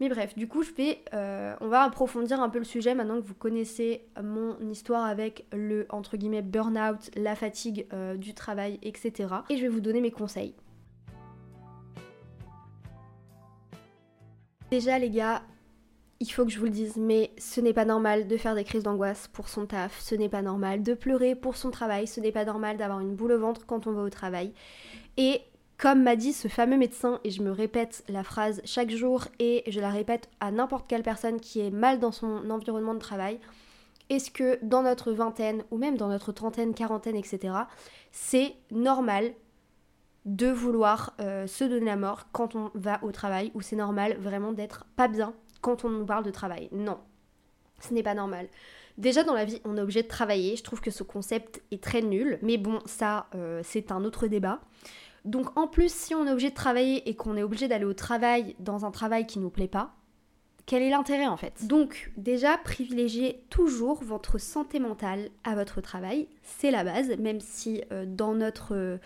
Mais 0.00 0.08
bref, 0.08 0.34
du 0.36 0.48
coup, 0.48 0.62
je 0.62 0.72
vais, 0.72 1.04
euh, 1.14 1.54
on 1.60 1.68
va 1.68 1.82
approfondir 1.82 2.40
un 2.40 2.48
peu 2.48 2.58
le 2.58 2.64
sujet 2.64 2.94
maintenant 2.94 3.20
que 3.20 3.26
vous 3.26 3.34
connaissez 3.34 4.04
mon 4.22 4.58
histoire 4.68 5.04
avec 5.04 5.46
le 5.52 5.86
entre 5.88 6.16
guillemets 6.16 6.42
burn-out, 6.42 7.10
la 7.16 7.36
fatigue 7.36 7.86
euh, 7.92 8.16
du 8.16 8.34
travail, 8.34 8.80
etc. 8.82 9.28
Et 9.50 9.56
je 9.56 9.62
vais 9.62 9.68
vous 9.68 9.80
donner 9.80 10.00
mes 10.00 10.10
conseils. 10.10 10.54
Déjà, 14.70 14.98
les 14.98 15.10
gars, 15.10 15.42
il 16.20 16.30
faut 16.30 16.44
que 16.44 16.50
je 16.50 16.58
vous 16.58 16.66
le 16.66 16.70
dise, 16.70 16.96
mais 16.96 17.32
ce 17.38 17.60
n'est 17.60 17.72
pas 17.72 17.84
normal 17.84 18.26
de 18.26 18.36
faire 18.36 18.54
des 18.54 18.64
crises 18.64 18.82
d'angoisse 18.82 19.28
pour 19.28 19.48
son 19.48 19.66
taf, 19.66 20.00
ce 20.00 20.14
n'est 20.14 20.28
pas 20.28 20.42
normal 20.42 20.82
de 20.82 20.94
pleurer 20.94 21.34
pour 21.34 21.56
son 21.56 21.70
travail, 21.70 22.06
ce 22.06 22.20
n'est 22.20 22.32
pas 22.32 22.44
normal 22.44 22.76
d'avoir 22.76 23.00
une 23.00 23.14
boule 23.14 23.32
au 23.32 23.38
ventre 23.38 23.66
quand 23.66 23.86
on 23.86 23.92
va 23.92 24.02
au 24.02 24.10
travail. 24.10 24.52
Et 25.16 25.42
comme 25.76 26.02
m'a 26.02 26.16
dit 26.16 26.32
ce 26.32 26.48
fameux 26.48 26.76
médecin, 26.76 27.20
et 27.24 27.30
je 27.30 27.42
me 27.42 27.50
répète 27.50 28.04
la 28.08 28.22
phrase 28.22 28.62
chaque 28.64 28.90
jour 28.90 29.26
et 29.38 29.64
je 29.66 29.80
la 29.80 29.90
répète 29.90 30.30
à 30.40 30.50
n'importe 30.50 30.86
quelle 30.88 31.02
personne 31.02 31.40
qui 31.40 31.60
est 31.60 31.70
mal 31.70 31.98
dans 31.98 32.12
son 32.12 32.48
environnement 32.48 32.94
de 32.94 33.00
travail, 33.00 33.40
est-ce 34.08 34.30
que 34.30 34.58
dans 34.62 34.82
notre 34.82 35.12
vingtaine 35.12 35.64
ou 35.70 35.78
même 35.78 35.96
dans 35.96 36.08
notre 36.08 36.32
trentaine, 36.32 36.74
quarantaine, 36.74 37.16
etc., 37.16 37.54
c'est 38.12 38.54
normal 38.70 39.32
de 40.26 40.48
vouloir 40.48 41.14
euh, 41.20 41.46
se 41.46 41.64
donner 41.64 41.86
la 41.86 41.96
mort 41.96 42.28
quand 42.32 42.54
on 42.54 42.70
va 42.74 43.02
au 43.02 43.12
travail 43.12 43.50
ou 43.54 43.60
c'est 43.60 43.76
normal 43.76 44.16
vraiment 44.18 44.52
d'être 44.52 44.86
pas 44.96 45.08
bien 45.08 45.34
quand 45.64 45.86
on 45.86 45.88
nous 45.88 46.04
parle 46.04 46.24
de 46.24 46.30
travail 46.30 46.68
Non, 46.72 46.98
ce 47.80 47.94
n'est 47.94 48.02
pas 48.02 48.14
normal. 48.14 48.48
Déjà 48.98 49.24
dans 49.24 49.32
la 49.32 49.46
vie, 49.46 49.62
on 49.64 49.78
est 49.78 49.80
obligé 49.80 50.02
de 50.02 50.08
travailler. 50.08 50.56
Je 50.56 50.62
trouve 50.62 50.82
que 50.82 50.90
ce 50.90 51.02
concept 51.02 51.62
est 51.70 51.82
très 51.82 52.02
nul, 52.02 52.38
mais 52.42 52.58
bon, 52.58 52.80
ça, 52.84 53.26
euh, 53.34 53.62
c'est 53.64 53.90
un 53.90 54.04
autre 54.04 54.26
débat. 54.26 54.60
Donc 55.24 55.58
en 55.58 55.66
plus, 55.66 55.90
si 55.92 56.14
on 56.14 56.26
est 56.26 56.30
obligé 56.30 56.50
de 56.50 56.54
travailler 56.54 57.08
et 57.08 57.16
qu'on 57.16 57.34
est 57.36 57.42
obligé 57.42 57.66
d'aller 57.66 57.86
au 57.86 57.94
travail 57.94 58.54
dans 58.58 58.84
un 58.84 58.90
travail 58.90 59.26
qui 59.26 59.38
nous 59.38 59.48
plaît 59.48 59.66
pas, 59.66 59.94
quel 60.66 60.82
est 60.82 60.90
l'intérêt 60.90 61.26
en 61.26 61.38
fait? 61.38 61.66
Donc 61.66 62.12
déjà, 62.18 62.58
privilégiez 62.58 63.42
toujours 63.48 64.04
votre 64.04 64.36
santé 64.38 64.80
mentale 64.80 65.30
à 65.44 65.54
votre 65.54 65.80
travail, 65.80 66.28
c'est 66.42 66.70
la 66.70 66.84
base, 66.84 67.08
même 67.18 67.40
si 67.40 67.82
euh, 67.90 68.04
dans 68.06 68.34
notre 68.34 68.74
euh, 68.74 68.98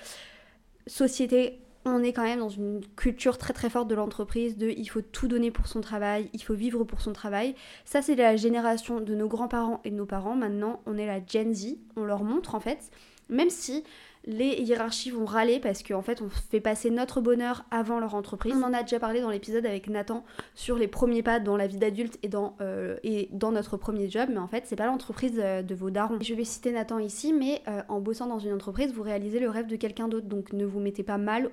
société, 0.89 1.61
on 1.89 2.03
est 2.03 2.13
quand 2.13 2.23
même 2.23 2.41
dans 2.41 2.49
une 2.49 2.81
culture 2.97 3.39
très 3.39 3.53
très 3.53 3.71
forte 3.71 3.89
de 3.89 3.95
l'entreprise, 3.95 4.57
de 4.57 4.69
il 4.69 4.87
faut 4.87 5.03
tout 5.03 5.29
donner 5.29 5.51
pour 5.51 5.67
son 5.67 5.81
travail, 5.81 6.31
il 6.33 6.43
faut 6.43 6.55
vivre 6.55 6.85
pour 6.85 7.01
son 7.01 7.13
travail. 7.13 7.55
Ça 7.85 8.03
c'est 8.03 8.15
la 8.15 8.37
génération 8.37 9.01
de 9.01 9.15
nos 9.15 9.29
grands-parents 9.29 9.81
et 9.85 9.91
de 9.91 9.97
nos 9.97 10.07
parents. 10.07 10.37
Maintenant, 10.37 10.81
on 10.87 10.97
est 10.97 11.07
la 11.07 11.21
Gen 11.25 11.55
Z, 11.55 11.77
on 11.97 12.05
leur 12.05 12.25
montre 12.25 12.55
en 12.55 12.61
fait, 12.61 12.91
même 13.29 13.51
si 13.51 13.85
les 14.29 14.61
hiérarchies 14.61 15.11
vont 15.11 15.25
râler 15.25 15.59
parce 15.59 15.83
qu'en 15.83 16.03
fait 16.03 16.21
on 16.21 16.29
fait 16.29 16.61
passer 16.61 16.91
notre 16.91 17.21
bonheur 17.21 17.65
avant 17.71 17.99
leur 17.99 18.15
entreprise. 18.15 18.55
On 18.57 18.63
en 18.63 18.75
a 18.75 18.83
déjà 18.83 19.01
parlé 19.01 19.21
dans 19.21 19.31
l'épisode 19.31 19.65
avec 19.65 19.89
Nathan 19.89 20.25
sur 20.55 20.77
les 20.77 20.87
premiers 20.87 21.23
pas 21.23 21.41
dans 21.41 21.57
la 21.57 21.67
vie 21.67 21.79
d'adulte 21.79 22.19
et, 22.23 22.29
dans, 22.29 22.55
euh, 22.61 22.97
et 23.03 23.29
dans 23.33 23.53
notre 23.53 23.77
premier 23.77 24.11
job, 24.11 24.29
mais 24.31 24.39
en 24.39 24.47
fait 24.47 24.65
c'est 24.67 24.77
pas 24.77 24.87
l'entreprise 24.87 25.39
euh, 25.39 25.63
de 25.63 25.75
vos 25.75 25.91
darons. 25.91 26.19
Je 26.21 26.35
vais 26.35 26.45
citer 26.45 26.73
Nathan 26.73 26.99
ici, 26.99 27.33
mais 27.33 27.63
euh, 27.69 27.81
en 27.89 28.01
bossant 28.01 28.27
dans 28.27 28.39
une 28.39 28.53
entreprise, 28.53 28.93
vous 28.93 29.03
réalisez 29.03 29.41
le 29.41 29.49
rêve 29.49 29.67
de 29.67 29.77
quelqu'un 29.77 30.09
d'autre, 30.09 30.27
donc 30.27 30.53
ne 30.53 30.67
vous 30.67 30.81
mettez 30.81 31.03
pas 31.03 31.19
mal 31.19 31.51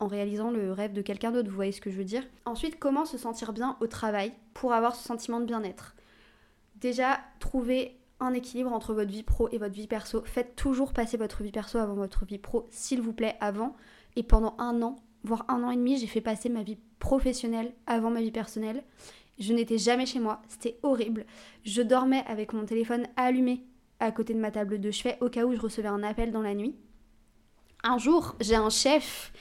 en 0.00 0.06
réalisant 0.06 0.50
le 0.50 0.72
rêve 0.72 0.92
de 0.92 1.02
quelqu'un 1.02 1.30
d'autre, 1.30 1.48
vous 1.48 1.54
voyez 1.54 1.72
ce 1.72 1.80
que 1.80 1.90
je 1.90 1.96
veux 1.96 2.04
dire. 2.04 2.24
Ensuite, 2.44 2.78
comment 2.78 3.04
se 3.04 3.18
sentir 3.18 3.52
bien 3.52 3.76
au 3.80 3.86
travail 3.86 4.32
pour 4.52 4.72
avoir 4.72 4.96
ce 4.96 5.04
sentiment 5.04 5.40
de 5.40 5.46
bien-être? 5.46 5.94
Déjà, 6.76 7.20
trouver 7.40 7.98
un 8.20 8.34
équilibre 8.34 8.72
entre 8.72 8.94
votre 8.94 9.10
vie 9.10 9.22
pro 9.22 9.48
et 9.50 9.58
votre 9.58 9.74
vie 9.74 9.86
perso. 9.86 10.22
Faites 10.24 10.56
toujours 10.56 10.92
passer 10.92 11.16
votre 11.16 11.42
vie 11.42 11.52
perso 11.52 11.78
avant 11.78 11.94
votre 11.94 12.24
vie 12.24 12.38
pro, 12.38 12.66
s'il 12.70 13.00
vous 13.00 13.12
plaît, 13.12 13.36
avant. 13.40 13.76
Et 14.16 14.22
pendant 14.22 14.54
un 14.58 14.82
an, 14.82 14.96
voire 15.22 15.44
un 15.48 15.62
an 15.62 15.70
et 15.70 15.76
demi, 15.76 15.98
j'ai 15.98 16.06
fait 16.06 16.20
passer 16.20 16.48
ma 16.48 16.62
vie 16.62 16.78
professionnelle 16.98 17.72
avant 17.86 18.10
ma 18.10 18.20
vie 18.20 18.30
personnelle. 18.30 18.84
Je 19.38 19.52
n'étais 19.52 19.78
jamais 19.78 20.06
chez 20.06 20.20
moi, 20.20 20.42
c'était 20.48 20.78
horrible. 20.82 21.26
Je 21.64 21.82
dormais 21.82 22.22
avec 22.26 22.52
mon 22.52 22.64
téléphone 22.64 23.06
allumé 23.16 23.64
à 24.00 24.12
côté 24.12 24.34
de 24.34 24.38
ma 24.38 24.50
table 24.50 24.80
de 24.80 24.90
chevet 24.90 25.18
au 25.20 25.28
cas 25.28 25.44
où 25.44 25.54
je 25.54 25.60
recevais 25.60 25.88
un 25.88 26.02
appel 26.02 26.30
dans 26.30 26.42
la 26.42 26.54
nuit. 26.54 26.76
Un 27.82 27.98
jour, 27.98 28.36
j'ai 28.40 28.54
un 28.54 28.70
chef 28.70 29.32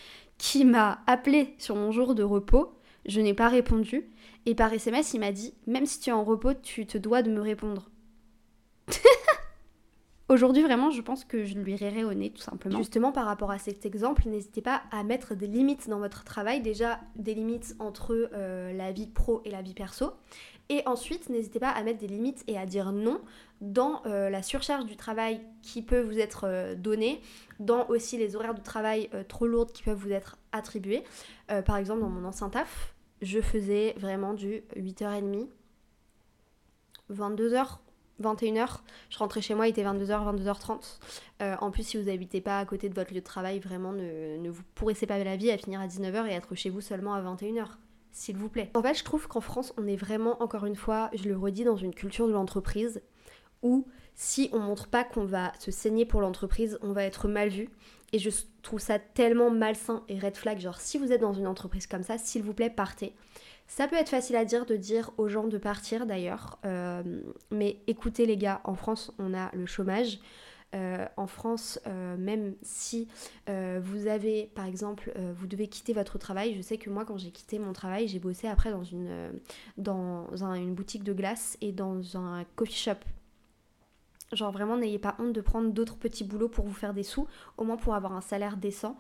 qui 0.44 0.66
m'a 0.66 1.00
appelé 1.08 1.56
sur 1.58 1.78
mon 1.78 1.94
jour 1.94 2.16
de 2.16 2.24
repos. 2.24 2.74
Je 3.06 3.22
n'ai 3.22 3.34
pas 3.34 3.48
répondu. 3.48 4.10
Et 4.46 4.56
par 4.56 4.74
SMS, 4.74 5.14
il 5.14 5.22
m'a 5.22 5.32
dit 5.32 5.54
Même 5.68 5.86
si 5.86 6.02
tu 6.02 6.10
es 6.10 6.14
en 6.14 6.26
repos, 6.26 6.54
tu 6.54 6.86
te 6.86 6.98
dois 6.98 7.22
de 7.22 7.32
me 7.32 7.40
répondre. 7.40 7.90
Aujourd'hui, 10.28 10.62
vraiment, 10.62 10.92
je 10.92 11.02
pense 11.02 11.24
que 11.24 11.46
je 11.46 11.58
lui 11.58 11.76
rirai 11.78 12.04
au 12.04 12.14
nez, 12.14 12.30
tout 12.30 12.42
simplement. 12.42 12.78
Justement, 12.78 13.14
par 13.14 13.26
rapport 13.26 13.52
à 13.52 13.58
cet 13.58 13.86
exemple, 13.86 14.24
n'hésitez 14.28 14.62
pas 14.62 14.84
à 14.92 15.04
mettre 15.04 15.34
des 15.34 15.48
limites 15.48 15.88
dans 15.88 16.00
votre 16.00 16.26
travail. 16.26 16.62
Déjà, 16.62 17.00
des 17.16 17.36
limites 17.36 17.78
entre 17.80 18.30
euh, 18.34 18.74
la 18.74 18.92
vie 18.92 19.08
pro 19.08 19.42
et 19.46 19.50
la 19.50 19.62
vie 19.62 19.74
perso. 19.74 20.12
Et 20.70 20.82
ensuite, 20.86 21.30
n'hésitez 21.30 21.60
pas 21.60 21.70
à 21.70 21.84
mettre 21.84 22.00
des 22.00 22.08
limites 22.08 22.44
et 22.48 22.58
à 22.58 22.66
dire 22.66 22.92
non 22.92 23.22
dans 23.62 24.02
euh, 24.06 24.30
la 24.30 24.42
surcharge 24.42 24.86
du 24.86 24.96
travail 24.96 25.42
qui 25.62 25.82
peut 25.82 26.02
vous 26.02 26.20
être 26.20 26.46
euh, 26.46 26.76
donnée, 26.76 27.22
dans 27.60 27.88
aussi 27.88 28.18
les 28.18 28.36
horaires 28.36 28.56
de 28.56 28.62
travail 28.62 29.10
trop 29.28 29.46
lourdes 29.46 29.72
qui 29.72 29.84
peuvent 29.84 29.98
vous 29.98 30.12
être 30.12 30.38
attribuées. 30.52 31.04
par 31.66 31.78
exemple, 31.78 32.02
dans 32.02 32.10
mon 32.10 32.26
ancien 32.26 32.50
taf, 32.50 32.94
je 33.22 33.40
faisais 33.40 33.94
vraiment 33.98 34.34
du 34.34 34.64
8h30, 34.76 35.48
22h 37.12 37.78
21h, 38.22 38.80
je 39.10 39.18
rentrais 39.18 39.42
chez 39.42 39.56
moi, 39.56 39.68
il 39.68 39.72
était 39.72 39.84
22h, 39.84 40.38
22h30. 40.38 41.00
Euh, 41.42 41.56
en 41.60 41.72
plus, 41.72 41.84
si 41.84 41.98
vous 41.98 42.04
n'habitez 42.04 42.42
pas 42.42 42.60
à 42.60 42.66
côté 42.66 42.90
de 42.90 42.94
votre 42.94 43.14
lieu 43.14 43.20
de 43.20 43.26
travail, 43.26 43.60
vraiment, 43.60 43.92
ne, 43.92 44.38
ne 44.38 44.50
vous 44.50 44.64
pourrissez 44.76 45.08
pas 45.08 45.22
la 45.24 45.36
vie 45.36 45.52
à 45.52 45.58
finir 45.58 45.80
à 45.80 45.88
19h 45.88 46.28
et 46.28 46.34
être 46.34 46.56
chez 46.56 46.70
vous 46.70 46.82
seulement 46.82 47.14
à 47.14 47.22
21h. 47.22 47.68
S'il 48.14 48.38
vous 48.38 48.48
plaît. 48.48 48.70
En 48.76 48.82
fait, 48.82 48.94
je 48.94 49.04
trouve 49.04 49.28
qu'en 49.28 49.42
France, 49.42 49.74
on 49.78 49.88
est 49.88 49.96
vraiment, 49.96 50.42
encore 50.42 50.66
une 50.66 50.76
fois, 50.76 51.10
je 51.14 51.28
le 51.28 51.36
redis, 51.36 51.66
dans 51.66 51.76
une 51.76 51.94
culture 51.94 52.28
de 52.28 52.32
l'entreprise 52.32 53.02
où 53.64 53.88
si 54.16 54.50
on 54.54 54.60
montre 54.60 54.88
pas 54.88 55.04
qu'on 55.04 55.26
va 55.26 55.52
se 55.60 55.72
saigner 55.72 56.06
pour 56.06 56.22
l'entreprise, 56.22 56.78
on 56.82 56.92
va 56.92 57.04
être 57.04 57.28
mal 57.28 57.50
vu. 57.50 57.70
Et 58.12 58.20
je 58.20 58.30
trouve 58.62 58.80
ça 58.80 59.00
tellement 59.00 59.50
malsain 59.50 60.04
et 60.08 60.20
red 60.20 60.38
flag. 60.38 60.60
Genre, 60.60 60.80
si 60.80 61.00
vous 61.00 61.12
êtes 61.12 61.22
dans 61.22 61.34
une 61.34 61.48
entreprise 61.48 61.88
comme 61.88 62.04
ça, 62.04 62.20
s'il 62.20 62.44
vous 62.44 62.54
plaît, 62.54 62.70
partez. 62.70 63.14
Ça 63.68 63.88
peut 63.88 63.96
être 63.96 64.10
facile 64.10 64.36
à 64.36 64.46
dire 64.46 64.68
de 64.68 64.76
dire 64.76 65.12
aux 65.18 65.28
gens 65.28 65.48
de 65.48 65.58
partir 65.58 66.06
d'ailleurs, 66.06 66.60
euh, 66.66 67.02
mais 67.50 67.78
écoutez 67.88 68.26
les 68.26 68.38
gars, 68.38 68.62
en 68.66 68.76
France 68.76 69.12
on 69.18 69.34
a 69.34 69.50
le 69.56 69.66
chômage. 69.66 70.20
En 70.74 71.28
France, 71.28 71.80
même 71.86 72.56
si 72.62 73.08
vous 73.46 74.08
avez, 74.08 74.50
par 74.56 74.66
exemple, 74.66 75.14
vous 75.36 75.48
devez 75.48 75.68
quitter 75.68 75.94
votre 75.94 76.18
travail, 76.18 76.56
je 76.56 76.62
sais 76.62 76.78
que 76.78 76.90
moi, 76.90 77.06
quand 77.06 77.18
j'ai 77.18 77.32
quitté 77.32 77.60
mon 77.60 77.74
travail, 77.74 78.08
j'ai 78.08 78.20
bossé 78.20 78.48
après 78.48 78.72
dans 78.72 78.84
une, 78.84 79.32
dans 79.78 80.28
une 80.34 80.74
boutique 80.74 81.04
de 81.04 81.14
glace 81.14 81.58
et 81.62 81.72
dans 81.72 82.18
un 82.18 82.44
coffee 82.56 82.74
shop 82.74 83.00
Genre 84.36 84.52
vraiment, 84.52 84.78
n'ayez 84.78 85.00
pas 85.00 85.16
honte 85.20 85.34
de 85.34 85.42
prendre 85.42 85.72
d'autres 85.72 85.98
petits 85.98 86.24
boulots 86.24 86.50
pour 86.50 86.66
vous 86.66 86.74
faire 86.74 86.94
des 86.94 87.04
sous, 87.04 87.28
au 87.58 87.64
moins 87.64 87.78
pour 87.78 87.96
avoir 87.96 88.14
un 88.14 88.22
salaire 88.22 88.58
décent. 88.58 88.98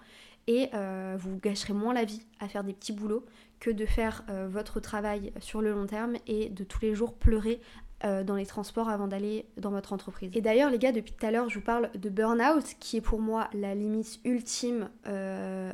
Et 0.47 0.69
euh, 0.73 1.15
vous 1.17 1.37
gâcherez 1.37 1.73
moins 1.73 1.93
la 1.93 2.03
vie 2.03 2.21
à 2.39 2.47
faire 2.47 2.63
des 2.63 2.73
petits 2.73 2.93
boulots 2.93 3.25
que 3.59 3.69
de 3.69 3.85
faire 3.85 4.23
euh, 4.29 4.47
votre 4.49 4.79
travail 4.79 5.31
sur 5.39 5.61
le 5.61 5.71
long 5.71 5.85
terme 5.85 6.15
et 6.27 6.49
de 6.49 6.63
tous 6.63 6.81
les 6.81 6.93
jours 6.93 7.13
pleurer 7.13 7.61
euh, 8.05 8.23
dans 8.23 8.35
les 8.35 8.45
transports 8.45 8.89
avant 8.89 9.07
d'aller 9.07 9.45
dans 9.57 9.71
votre 9.71 9.93
entreprise. 9.93 10.31
Et 10.33 10.41
d'ailleurs 10.41 10.69
les 10.69 10.79
gars, 10.79 10.91
depuis 10.91 11.13
tout 11.13 11.25
à 11.25 11.31
l'heure, 11.31 11.49
je 11.49 11.59
vous 11.59 11.65
parle 11.65 11.89
de 11.95 12.09
burn-out, 12.09 12.65
qui 12.79 12.97
est 12.97 13.01
pour 13.01 13.19
moi 13.19 13.49
la 13.53 13.75
limite 13.75 14.19
ultime 14.25 14.89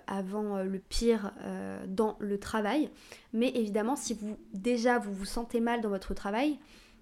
avant 0.07 0.63
le 0.63 0.79
pire 0.79 1.31
dans 1.88 2.15
le 2.19 2.39
travail. 2.39 2.89
Mais 3.33 3.50
évidemment, 3.50 3.95
si 3.95 4.13
vous 4.13 4.38
déjà 4.53 5.00
vous 5.00 5.13
vous 5.13 5.25
sentez 5.25 5.59
mal 5.59 5.81
dans 5.81 5.89
votre 5.89 6.13
travail, 6.13 6.59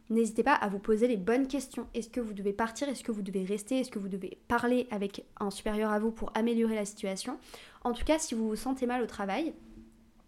N'hésitez 0.09 0.43
pas 0.43 0.53
à 0.53 0.69
vous 0.69 0.79
poser 0.79 1.07
les 1.07 1.17
bonnes 1.17 1.47
questions. 1.47 1.87
Est-ce 1.93 2.07
que 2.07 2.21
vous 2.21 2.33
devez 2.33 2.53
partir? 2.53 2.87
Est-ce 2.87 3.03
que 3.03 3.11
vous 3.11 3.21
devez 3.21 3.43
rester? 3.43 3.79
Est-ce 3.79 3.91
que 3.91 3.99
vous 3.99 4.07
devez 4.07 4.37
parler 4.47 4.87
avec 4.89 5.25
un 5.39 5.51
supérieur 5.51 5.91
à 5.91 5.99
vous 5.99 6.11
pour 6.11 6.31
améliorer 6.33 6.75
la 6.75 6.85
situation? 6.85 7.37
En 7.83 7.91
tout 7.91 8.05
cas, 8.05 8.17
si 8.17 8.33
vous 8.33 8.47
vous 8.47 8.55
sentez 8.55 8.85
mal 8.85 9.01
au 9.01 9.05
travail, 9.05 9.53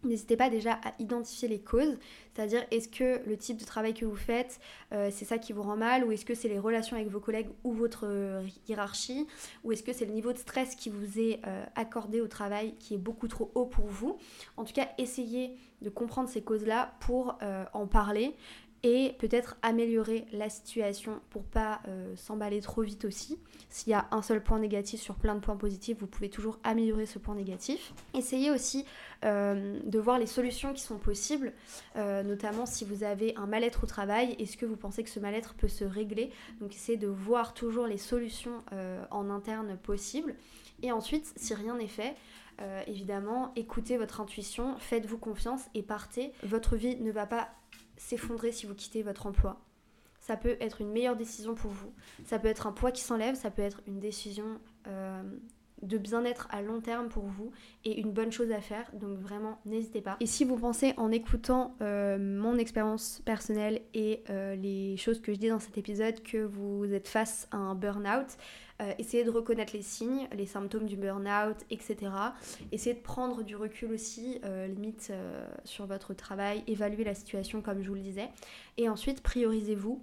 N'hésitez 0.04 0.38
pas 0.38 0.50
déjà 0.50 0.80
à 0.86 0.94
identifier 1.00 1.50
les 1.50 1.60
causes, 1.60 1.98
c'est-à-dire 2.34 2.64
est-ce 2.72 2.88
que 2.88 3.22
le 3.28 3.36
type 3.36 3.58
de 3.58 3.66
travail 3.66 3.94
que 3.94 4.06
vous 4.06 4.16
faites, 4.16 4.62
euh, 4.94 5.10
c'est 5.12 5.26
ça 5.26 5.38
qui 5.38 5.52
vous 5.52 5.62
rend 5.62 5.76
mal, 5.76 6.06
ou 6.06 6.14
est-ce 6.14 6.24
que 6.24 6.36
c'est 6.36 6.48
les 6.48 6.58
relations 6.58 6.96
avec 6.96 7.10
vos 7.10 7.20
collègues 7.20 7.50
ou 7.66 7.74
votre 7.74 8.08
euh, 8.08 8.42
hiérarchie, 8.70 9.28
ou 9.66 9.74
est-ce 9.74 9.84
que 9.84 9.92
c'est 9.92 10.06
le 10.06 10.14
niveau 10.14 10.32
de 10.32 10.38
stress 10.38 10.76
qui 10.76 10.90
vous 10.90 11.20
est 11.20 11.42
euh, 11.46 11.66
accordé 11.76 12.22
au 12.22 12.28
travail 12.28 12.76
qui 12.80 12.94
est 12.94 12.98
beaucoup 12.98 13.28
trop 13.28 13.52
haut 13.56 13.66
pour 13.66 13.88
vous. 13.88 14.18
En 14.56 14.64
tout 14.64 14.74
cas, 14.74 14.88
essayez 14.98 15.58
de 15.82 15.90
comprendre 15.90 16.30
ces 16.30 16.42
causes-là 16.42 16.94
pour 17.00 17.38
en 17.74 17.88
parler 17.88 18.36
et 18.84 19.16
peut-être 19.20 19.58
améliorer 19.62 20.26
la 20.32 20.50
situation 20.50 21.20
pour 21.30 21.44
pas 21.44 21.82
euh, 21.88 22.16
s'emballer 22.16 22.62
trop 22.62 22.82
vite 22.82 23.04
aussi. 23.06 23.38
S'il 23.70 23.92
y 23.92 23.94
a 23.94 24.08
un 24.12 24.22
seul 24.22 24.42
point 24.42 24.60
négatif 24.60 25.02
sur 25.02 25.16
plein 25.16 25.36
de 25.36 25.42
points 25.42 25.58
positifs, 25.58 25.98
vous 26.00 26.08
pouvez 26.08 26.30
toujours 26.30 26.60
améliorer 26.64 27.06
ce 27.06 27.20
point 27.20 27.36
négatif. 27.36 27.94
Essayez 28.14 28.52
aussi 28.52 28.86
euh, 29.26 29.80
de 29.84 30.00
voir 30.00 30.18
les 30.18 30.28
solutions 30.28 30.74
qui 30.74 30.82
sont 30.82 30.98
possibles, 30.98 31.54
euh, 31.98 32.24
notamment 32.24 32.66
si 32.66 32.86
vous 32.86 33.04
avez 33.04 33.36
un 33.36 33.48
mal-être 33.48 33.84
au 33.84 33.88
travail, 33.88 34.36
est-ce 34.40 34.56
que 34.56 34.66
vous 34.66 34.78
pensez 34.78 35.04
que 35.04 35.10
ce 35.10 35.20
mal-être 35.20 35.56
peut 35.56 35.68
se 35.68 35.84
régler? 35.84 36.32
Donc 36.62 36.74
essayez 36.74 36.98
de 36.98 37.08
voir 37.08 37.54
toujours 37.54 37.86
les 37.86 37.98
solutions 37.98 38.64
en 39.12 39.30
interne 39.30 39.78
possibles. 39.78 40.36
Et 40.82 40.92
ensuite, 40.92 41.34
si 41.36 41.54
rien 41.54 41.76
n'est 41.76 41.88
fait, 41.88 42.16
évidemment, 42.88 43.52
écoutez 43.56 43.98
votre 43.98 44.22
intuition, 44.22 44.76
faites-vous 44.78 45.18
confiance 45.18 45.62
et 45.76 45.84
partez. 45.84 46.32
Votre 46.44 46.76
vie 46.76 46.96
ne 46.98 47.12
va 47.12 47.26
pas 47.26 47.50
s'effondrer 48.00 48.52
si 48.52 48.66
vous 48.66 48.74
quittez 48.74 49.04
votre 49.04 49.28
emploi. 49.28 49.60
Ça 50.22 50.36
peut 50.38 50.58
être 50.60 50.82
une 50.82 50.92
meilleure 50.92 51.16
décision 51.16 51.56
pour 51.56 51.72
vous. 51.72 51.94
Ça 52.26 52.40
peut 52.40 52.48
être 52.48 52.68
un 52.68 52.72
poids 52.72 52.92
qui 52.92 53.02
s'enlève, 53.02 53.36
ça 53.36 53.52
peut 53.52 53.62
être 53.62 53.82
une 53.88 54.00
décision 54.00 54.60
euh, 54.88 55.24
de 55.82 55.98
bien-être 55.98 56.48
à 56.52 56.62
long 56.62 56.82
terme 56.82 57.10
pour 57.10 57.26
vous 57.26 57.52
et 57.86 58.00
une 58.00 58.12
bonne 58.12 58.32
chose 58.32 58.52
à 58.52 58.62
faire. 58.62 58.90
Donc 58.94 59.18
vraiment, 59.18 59.60
n'hésitez 59.66 60.02
pas. 60.02 60.18
Et 60.20 60.26
si 60.26 60.44
vous 60.44 60.58
pensez 60.58 60.94
en 60.98 61.12
écoutant 61.12 61.76
euh, 61.82 62.18
mon 62.20 62.58
expérience 62.58 63.22
personnelle 63.26 63.82
et 63.94 64.24
euh, 64.30 64.56
les 64.56 64.98
choses 64.98 65.22
que 65.22 65.34
je 65.34 65.40
dis 65.40 65.50
dans 65.50 65.60
cet 65.60 65.78
épisode 65.78 66.22
que 66.22 66.38
vous 66.38 66.86
êtes 66.94 67.08
face 67.08 67.48
à 67.52 67.58
un 67.58 67.76
burn-out, 67.76 68.38
euh, 68.82 68.94
essayez 68.98 69.24
de 69.24 69.30
reconnaître 69.30 69.74
les 69.76 69.82
signes, 69.82 70.28
les 70.34 70.46
symptômes 70.46 70.86
du 70.86 70.96
burn-out, 70.96 71.58
etc. 71.70 72.12
Essayez 72.72 72.96
de 72.96 73.02
prendre 73.02 73.44
du 73.44 73.56
recul 73.56 73.92
aussi, 73.92 74.40
limite 74.68 75.12
sur 75.64 75.86
votre 75.86 76.14
travail, 76.14 76.64
évaluer 76.68 77.04
la 77.04 77.16
situation 77.16 77.62
comme 77.62 77.82
je 77.82 77.90
vous 77.90 77.96
le 77.96 78.02
disais. 78.02 78.30
Et 78.78 78.90
ensuite, 78.90 79.22
priorisez-vous 79.22 80.02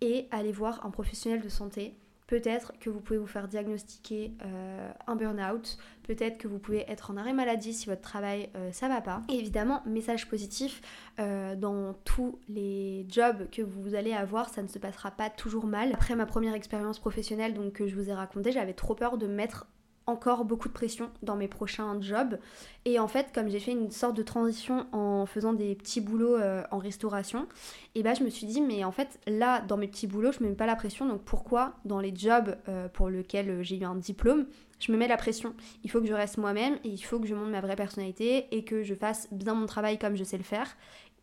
et 0.00 0.26
allez 0.30 0.52
voir 0.52 0.84
un 0.84 0.90
professionnel 0.90 1.40
de 1.40 1.48
santé 1.48 1.94
Peut-être 2.30 2.74
que 2.78 2.90
vous 2.90 3.00
pouvez 3.00 3.18
vous 3.18 3.26
faire 3.26 3.48
diagnostiquer 3.48 4.34
euh, 4.44 4.92
un 5.08 5.16
burn-out, 5.16 5.78
peut-être 6.04 6.38
que 6.38 6.46
vous 6.46 6.60
pouvez 6.60 6.88
être 6.88 7.10
en 7.10 7.16
arrêt 7.16 7.32
maladie 7.32 7.72
si 7.72 7.86
votre 7.86 8.02
travail 8.02 8.48
euh, 8.54 8.70
ça 8.70 8.86
va 8.86 9.00
pas. 9.00 9.22
Évidemment, 9.28 9.82
message 9.84 10.28
positif, 10.28 10.80
euh, 11.18 11.56
dans 11.56 11.92
tous 12.04 12.38
les 12.48 13.04
jobs 13.08 13.50
que 13.50 13.62
vous 13.62 13.96
allez 13.96 14.12
avoir, 14.12 14.48
ça 14.48 14.62
ne 14.62 14.68
se 14.68 14.78
passera 14.78 15.10
pas 15.10 15.28
toujours 15.28 15.66
mal. 15.66 15.90
Après 15.92 16.14
ma 16.14 16.24
première 16.24 16.54
expérience 16.54 17.00
professionnelle 17.00 17.52
donc 17.52 17.72
que 17.72 17.88
je 17.88 17.96
vous 17.96 18.10
ai 18.10 18.14
raconté, 18.14 18.52
j'avais 18.52 18.74
trop 18.74 18.94
peur 18.94 19.18
de 19.18 19.26
mettre 19.26 19.66
encore 20.10 20.44
beaucoup 20.44 20.68
de 20.68 20.72
pression 20.72 21.10
dans 21.22 21.36
mes 21.36 21.48
prochains 21.48 22.00
jobs. 22.00 22.38
Et 22.84 22.98
en 22.98 23.08
fait, 23.08 23.28
comme 23.34 23.48
j'ai 23.48 23.60
fait 23.60 23.72
une 23.72 23.90
sorte 23.90 24.16
de 24.16 24.22
transition 24.22 24.86
en 24.92 25.26
faisant 25.26 25.52
des 25.52 25.74
petits 25.74 26.00
boulots 26.00 26.36
euh, 26.36 26.62
en 26.70 26.78
restauration, 26.78 27.46
et 27.94 28.02
bah 28.02 28.14
je 28.14 28.22
me 28.22 28.30
suis 28.30 28.46
dit, 28.46 28.60
mais 28.60 28.84
en 28.84 28.92
fait, 28.92 29.18
là, 29.26 29.60
dans 29.60 29.76
mes 29.76 29.88
petits 29.88 30.06
boulots, 30.06 30.32
je 30.32 30.42
me 30.42 30.48
mets 30.48 30.54
pas 30.54 30.66
la 30.66 30.76
pression. 30.76 31.06
Donc 31.06 31.22
pourquoi, 31.22 31.74
dans 31.84 32.00
les 32.00 32.14
jobs 32.14 32.56
euh, 32.68 32.88
pour 32.88 33.08
lesquels 33.08 33.62
j'ai 33.62 33.78
eu 33.78 33.84
un 33.84 33.96
diplôme, 33.96 34.46
je 34.78 34.92
me 34.92 34.96
mets 34.96 35.08
la 35.08 35.16
pression? 35.16 35.54
Il 35.84 35.90
faut 35.90 36.00
que 36.00 36.06
je 36.06 36.14
reste 36.14 36.38
moi-même 36.38 36.74
et 36.84 36.88
il 36.88 37.00
faut 37.00 37.18
que 37.18 37.26
je 37.26 37.34
montre 37.34 37.50
ma 37.50 37.60
vraie 37.60 37.76
personnalité 37.76 38.46
et 38.50 38.64
que 38.64 38.82
je 38.82 38.94
fasse 38.94 39.28
bien 39.30 39.54
mon 39.54 39.66
travail 39.66 39.98
comme 39.98 40.16
je 40.16 40.24
sais 40.24 40.38
le 40.38 40.44
faire. 40.44 40.76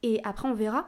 Et 0.03 0.21
après, 0.23 0.47
on 0.47 0.53
verra. 0.53 0.87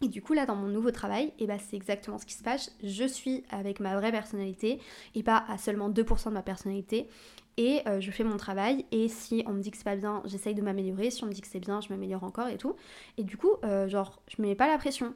Et 0.00 0.08
du 0.08 0.22
coup 0.22 0.32
là 0.32 0.46
dans 0.46 0.54
mon 0.54 0.68
nouveau 0.68 0.90
travail, 0.92 1.26
et 1.26 1.32
eh 1.40 1.46
bah, 1.46 1.58
c'est 1.58 1.76
exactement 1.76 2.18
ce 2.18 2.26
qui 2.26 2.34
se 2.34 2.42
passe. 2.42 2.76
Je 2.82 3.04
suis 3.04 3.42
avec 3.50 3.80
ma 3.80 3.96
vraie 3.96 4.12
personnalité 4.12 4.80
et 5.14 5.22
pas 5.22 5.44
à 5.48 5.58
seulement 5.58 5.90
2% 5.90 6.28
de 6.28 6.34
ma 6.34 6.42
personnalité. 6.42 7.08
Et 7.56 7.80
euh, 7.88 8.00
je 8.00 8.12
fais 8.12 8.22
mon 8.22 8.36
travail 8.36 8.86
et 8.92 9.08
si 9.08 9.42
on 9.46 9.52
me 9.52 9.60
dit 9.60 9.72
que 9.72 9.76
c'est 9.76 9.82
pas 9.82 9.96
bien, 9.96 10.22
j'essaye 10.24 10.54
de 10.54 10.62
m'améliorer. 10.62 11.10
Si 11.10 11.24
on 11.24 11.26
me 11.26 11.32
dit 11.32 11.40
que 11.40 11.48
c'est 11.48 11.58
bien, 11.58 11.80
je 11.80 11.88
m'améliore 11.88 12.22
encore 12.22 12.46
et 12.46 12.56
tout. 12.56 12.76
Et 13.16 13.24
du 13.24 13.36
coup, 13.36 13.50
euh, 13.64 13.88
genre, 13.88 14.22
je 14.28 14.40
me 14.40 14.46
mets 14.46 14.54
pas 14.54 14.68
la 14.68 14.78
pression 14.78 15.12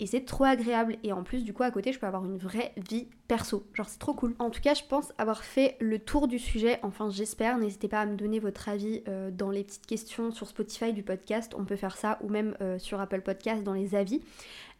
et 0.00 0.06
c'est 0.06 0.24
trop 0.24 0.44
agréable. 0.44 0.96
Et 1.04 1.12
en 1.12 1.22
plus 1.22 1.44
du 1.44 1.52
coup 1.52 1.62
à 1.62 1.70
côté 1.70 1.92
je 1.92 1.98
peux 1.98 2.06
avoir 2.06 2.24
une 2.24 2.38
vraie 2.38 2.72
vie 2.76 3.06
perso. 3.28 3.64
Genre 3.74 3.88
c'est 3.88 3.98
trop 3.98 4.14
cool. 4.14 4.34
En 4.38 4.50
tout 4.50 4.60
cas 4.60 4.74
je 4.74 4.82
pense 4.88 5.12
avoir 5.18 5.44
fait 5.44 5.76
le 5.78 5.98
tour 5.98 6.26
du 6.26 6.38
sujet. 6.38 6.80
Enfin 6.82 7.10
j'espère. 7.10 7.58
N'hésitez 7.58 7.86
pas 7.86 8.00
à 8.00 8.06
me 8.06 8.16
donner 8.16 8.40
votre 8.40 8.68
avis 8.68 9.02
euh, 9.06 9.30
dans 9.30 9.50
les 9.50 9.62
petites 9.62 9.86
questions 9.86 10.32
sur 10.32 10.48
Spotify 10.48 10.92
du 10.92 11.02
podcast. 11.02 11.54
On 11.56 11.64
peut 11.64 11.76
faire 11.76 11.96
ça 11.96 12.18
ou 12.22 12.28
même 12.28 12.56
euh, 12.62 12.78
sur 12.78 12.98
Apple 13.00 13.20
Podcast 13.20 13.62
dans 13.62 13.74
les 13.74 13.94
avis. 13.94 14.22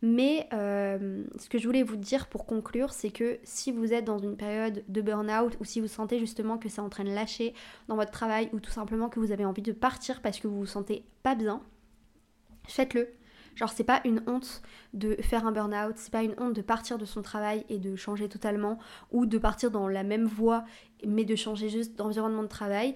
Mais 0.02 0.48
euh, 0.54 1.24
ce 1.38 1.50
que 1.50 1.58
je 1.58 1.66
voulais 1.66 1.82
vous 1.82 1.96
dire 1.96 2.26
pour 2.28 2.46
conclure, 2.46 2.94
c'est 2.94 3.10
que 3.10 3.38
si 3.44 3.70
vous 3.70 3.92
êtes 3.92 4.06
dans 4.06 4.18
une 4.18 4.36
période 4.36 4.82
de 4.88 5.02
burn-out 5.02 5.58
ou 5.60 5.64
si 5.64 5.80
vous 5.80 5.88
sentez 5.88 6.18
justement 6.18 6.56
que 6.56 6.70
c'est 6.70 6.80
en 6.80 6.88
train 6.88 7.04
de 7.04 7.12
lâcher 7.12 7.52
dans 7.88 7.96
votre 7.96 8.10
travail 8.10 8.48
ou 8.54 8.60
tout 8.60 8.70
simplement 8.70 9.10
que 9.10 9.20
vous 9.20 9.30
avez 9.30 9.44
envie 9.44 9.60
de 9.60 9.72
partir 9.72 10.22
parce 10.22 10.40
que 10.40 10.48
vous 10.48 10.60
vous 10.60 10.66
sentez 10.66 11.04
pas 11.22 11.34
bien, 11.34 11.60
faites-le. 12.66 13.19
Genre, 13.60 13.68
c'est 13.68 13.84
pas 13.84 14.00
une 14.06 14.22
honte 14.26 14.62
de 14.94 15.16
faire 15.16 15.46
un 15.46 15.52
burn-out, 15.52 15.92
c'est 15.96 16.10
pas 16.10 16.22
une 16.22 16.34
honte 16.38 16.54
de 16.54 16.62
partir 16.62 16.96
de 16.96 17.04
son 17.04 17.20
travail 17.20 17.66
et 17.68 17.76
de 17.76 17.94
changer 17.94 18.26
totalement, 18.26 18.78
ou 19.12 19.26
de 19.26 19.36
partir 19.36 19.70
dans 19.70 19.86
la 19.86 20.02
même 20.02 20.24
voie, 20.24 20.64
mais 21.06 21.26
de 21.26 21.36
changer 21.36 21.68
juste 21.68 21.94
d'environnement 21.94 22.42
de 22.42 22.48
travail. 22.48 22.94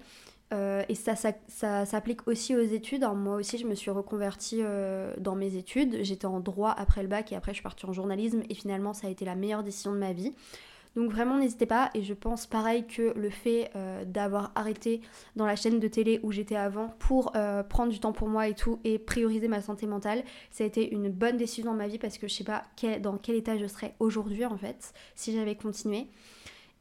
Euh, 0.55 0.83
et 0.89 0.95
ça, 0.95 1.17
ça, 1.17 1.85
s'applique 1.85 2.27
aussi 2.27 2.57
aux 2.57 2.63
études. 2.63 3.05
moi 3.15 3.37
aussi, 3.37 3.59
je 3.59 3.67
me 3.67 3.75
suis 3.75 3.91
reconvertie 3.91 4.61
euh, 4.63 5.13
dans 5.19 5.35
mes 5.35 5.57
études. 5.57 5.99
J'étais 6.01 6.25
en 6.25 6.41
droit 6.41 6.71
après 6.71 7.03
le 7.03 7.09
bac 7.09 7.31
et 7.31 7.37
après, 7.37 7.53
je 7.53 7.57
suis 7.57 7.63
partie 7.63 7.85
en 7.85 7.93
journalisme. 7.93 8.43
Et 8.49 8.55
finalement, 8.55 8.95
ça 8.95 9.09
a 9.09 9.11
été 9.11 9.27
la 9.27 9.35
meilleure 9.35 9.65
décision 9.65 9.93
de 9.93 9.99
ma 9.99 10.15
vie. 10.15 10.33
Donc 10.97 11.11
vraiment 11.11 11.39
n'hésitez 11.39 11.67
pas 11.67 11.91
et 11.95 12.03
je 12.03 12.15
pense 12.15 12.47
pareil 12.47 12.87
que 12.87 13.13
le 13.17 13.31
fait 13.31 13.71
euh, 13.75 14.05
d'avoir 14.05 14.53
arrêté 14.55 15.01
dans 15.35 15.47
la 15.47 15.57
chaîne 15.57 15.81
de 15.81 15.89
télé 15.89 16.21
où 16.23 16.31
j'étais 16.31 16.57
avant 16.57 16.89
pour 17.01 17.33
euh, 17.35 17.63
prendre 17.63 17.93
du 17.93 17.99
temps 17.99 18.13
pour 18.13 18.29
moi 18.29 18.49
et 18.49 18.55
tout 18.55 18.79
et 18.85 18.99
prioriser 18.99 19.49
ma 19.49 19.61
santé 19.61 19.87
mentale, 19.87 20.23
ça 20.51 20.65
a 20.65 20.67
été 20.67 20.93
une 20.93 21.11
bonne 21.11 21.37
décision 21.37 21.73
dans 21.73 21.77
ma 21.77 21.89
vie 21.89 21.99
parce 21.99 22.19
que 22.19 22.29
je 22.29 22.35
sais 22.35 22.45
pas 22.45 22.65
dans 23.01 23.17
quel 23.19 23.35
état 23.35 23.59
je 23.59 23.67
serais 23.67 23.95
aujourd'hui 23.99 24.45
en 24.45 24.57
fait 24.57 24.95
si 25.15 25.33
j'avais 25.33 25.57
continué. 25.57 26.09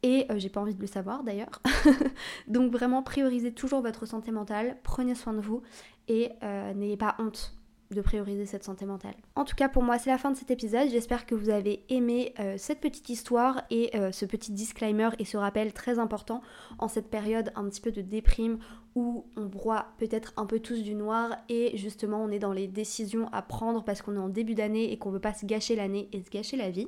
Et 0.03 0.25
euh, 0.29 0.37
j'ai 0.37 0.49
pas 0.49 0.59
envie 0.59 0.75
de 0.75 0.81
le 0.81 0.87
savoir 0.87 1.23
d'ailleurs. 1.23 1.61
Donc 2.47 2.71
vraiment 2.71 3.03
priorisez 3.03 3.53
toujours 3.53 3.81
votre 3.81 4.05
santé 4.05 4.31
mentale, 4.31 4.77
prenez 4.83 5.15
soin 5.15 5.33
de 5.33 5.39
vous 5.39 5.63
et 6.09 6.31
n'ayez 6.75 6.97
pas 6.97 7.15
honte 7.19 7.55
de 7.93 8.01
prioriser 8.01 8.45
cette 8.45 8.63
santé 8.63 8.85
mentale. 8.85 9.15
En 9.35 9.45
tout 9.45 9.55
cas, 9.55 9.69
pour 9.69 9.83
moi, 9.83 9.97
c'est 9.97 10.09
la 10.09 10.17
fin 10.17 10.31
de 10.31 10.37
cet 10.37 10.51
épisode. 10.51 10.89
J'espère 10.89 11.25
que 11.25 11.35
vous 11.35 11.49
avez 11.49 11.83
aimé 11.89 12.33
euh, 12.39 12.55
cette 12.57 12.79
petite 12.79 13.09
histoire 13.09 13.63
et 13.69 13.95
euh, 13.95 14.11
ce 14.11 14.25
petit 14.25 14.51
disclaimer 14.51 15.09
et 15.19 15.25
ce 15.25 15.37
rappel 15.37 15.73
très 15.73 15.99
important 15.99 16.41
en 16.79 16.87
cette 16.87 17.09
période 17.09 17.51
un 17.55 17.67
petit 17.69 17.81
peu 17.81 17.91
de 17.91 18.01
déprime 18.01 18.59
où 18.95 19.25
on 19.35 19.45
broie 19.45 19.87
peut-être 19.97 20.33
un 20.37 20.45
peu 20.45 20.59
tous 20.59 20.83
du 20.83 20.93
noir 20.93 21.35
et 21.49 21.75
justement 21.77 22.23
on 22.23 22.29
est 22.29 22.39
dans 22.39 22.53
les 22.53 22.67
décisions 22.67 23.27
à 23.31 23.41
prendre 23.41 23.83
parce 23.83 24.01
qu'on 24.01 24.15
est 24.15 24.19
en 24.19 24.29
début 24.29 24.53
d'année 24.53 24.91
et 24.91 24.97
qu'on 24.97 25.09
veut 25.09 25.19
pas 25.19 25.33
se 25.33 25.45
gâcher 25.45 25.75
l'année 25.75 26.09
et 26.13 26.21
se 26.21 26.29
gâcher 26.29 26.57
la 26.57 26.69
vie. 26.69 26.87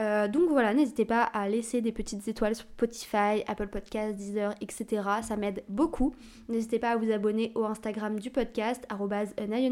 Euh, 0.00 0.28
donc 0.28 0.50
voilà, 0.50 0.74
n'hésitez 0.74 1.04
pas 1.04 1.22
à 1.22 1.48
laisser 1.48 1.80
des 1.80 1.92
petites 1.92 2.26
étoiles 2.28 2.54
sur 2.54 2.66
Spotify, 2.66 3.42
Apple 3.46 3.68
Podcasts, 3.68 4.16
Deezer, 4.16 4.54
etc. 4.60 5.02
Ça 5.22 5.36
m'aide 5.36 5.64
beaucoup. 5.68 6.14
N'hésitez 6.48 6.78
pas 6.78 6.90
à 6.90 6.96
vous 6.96 7.10
abonner 7.10 7.52
au 7.54 7.64
Instagram 7.64 8.18
du 8.18 8.30
podcast, 8.30 8.84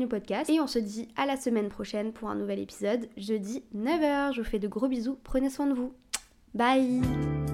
podcast. 0.09 0.49
Et 0.51 0.61
on 0.61 0.67
se 0.67 0.79
dit 0.79 1.09
à 1.17 1.27
la 1.27 1.37
semaine 1.37 1.69
prochaine 1.69 2.13
pour 2.13 2.31
un 2.31 2.35
nouvel 2.35 2.61
épisode, 2.61 3.09
jeudi 3.17 3.65
9h. 3.75 4.35
Je 4.35 4.41
vous 4.41 4.49
fais 4.49 4.59
de 4.59 4.69
gros 4.69 4.89
bisous, 4.89 5.19
prenez 5.25 5.51
soin 5.51 5.67
de 5.67 5.75
vous. 5.75 5.93
Bye 6.55 7.54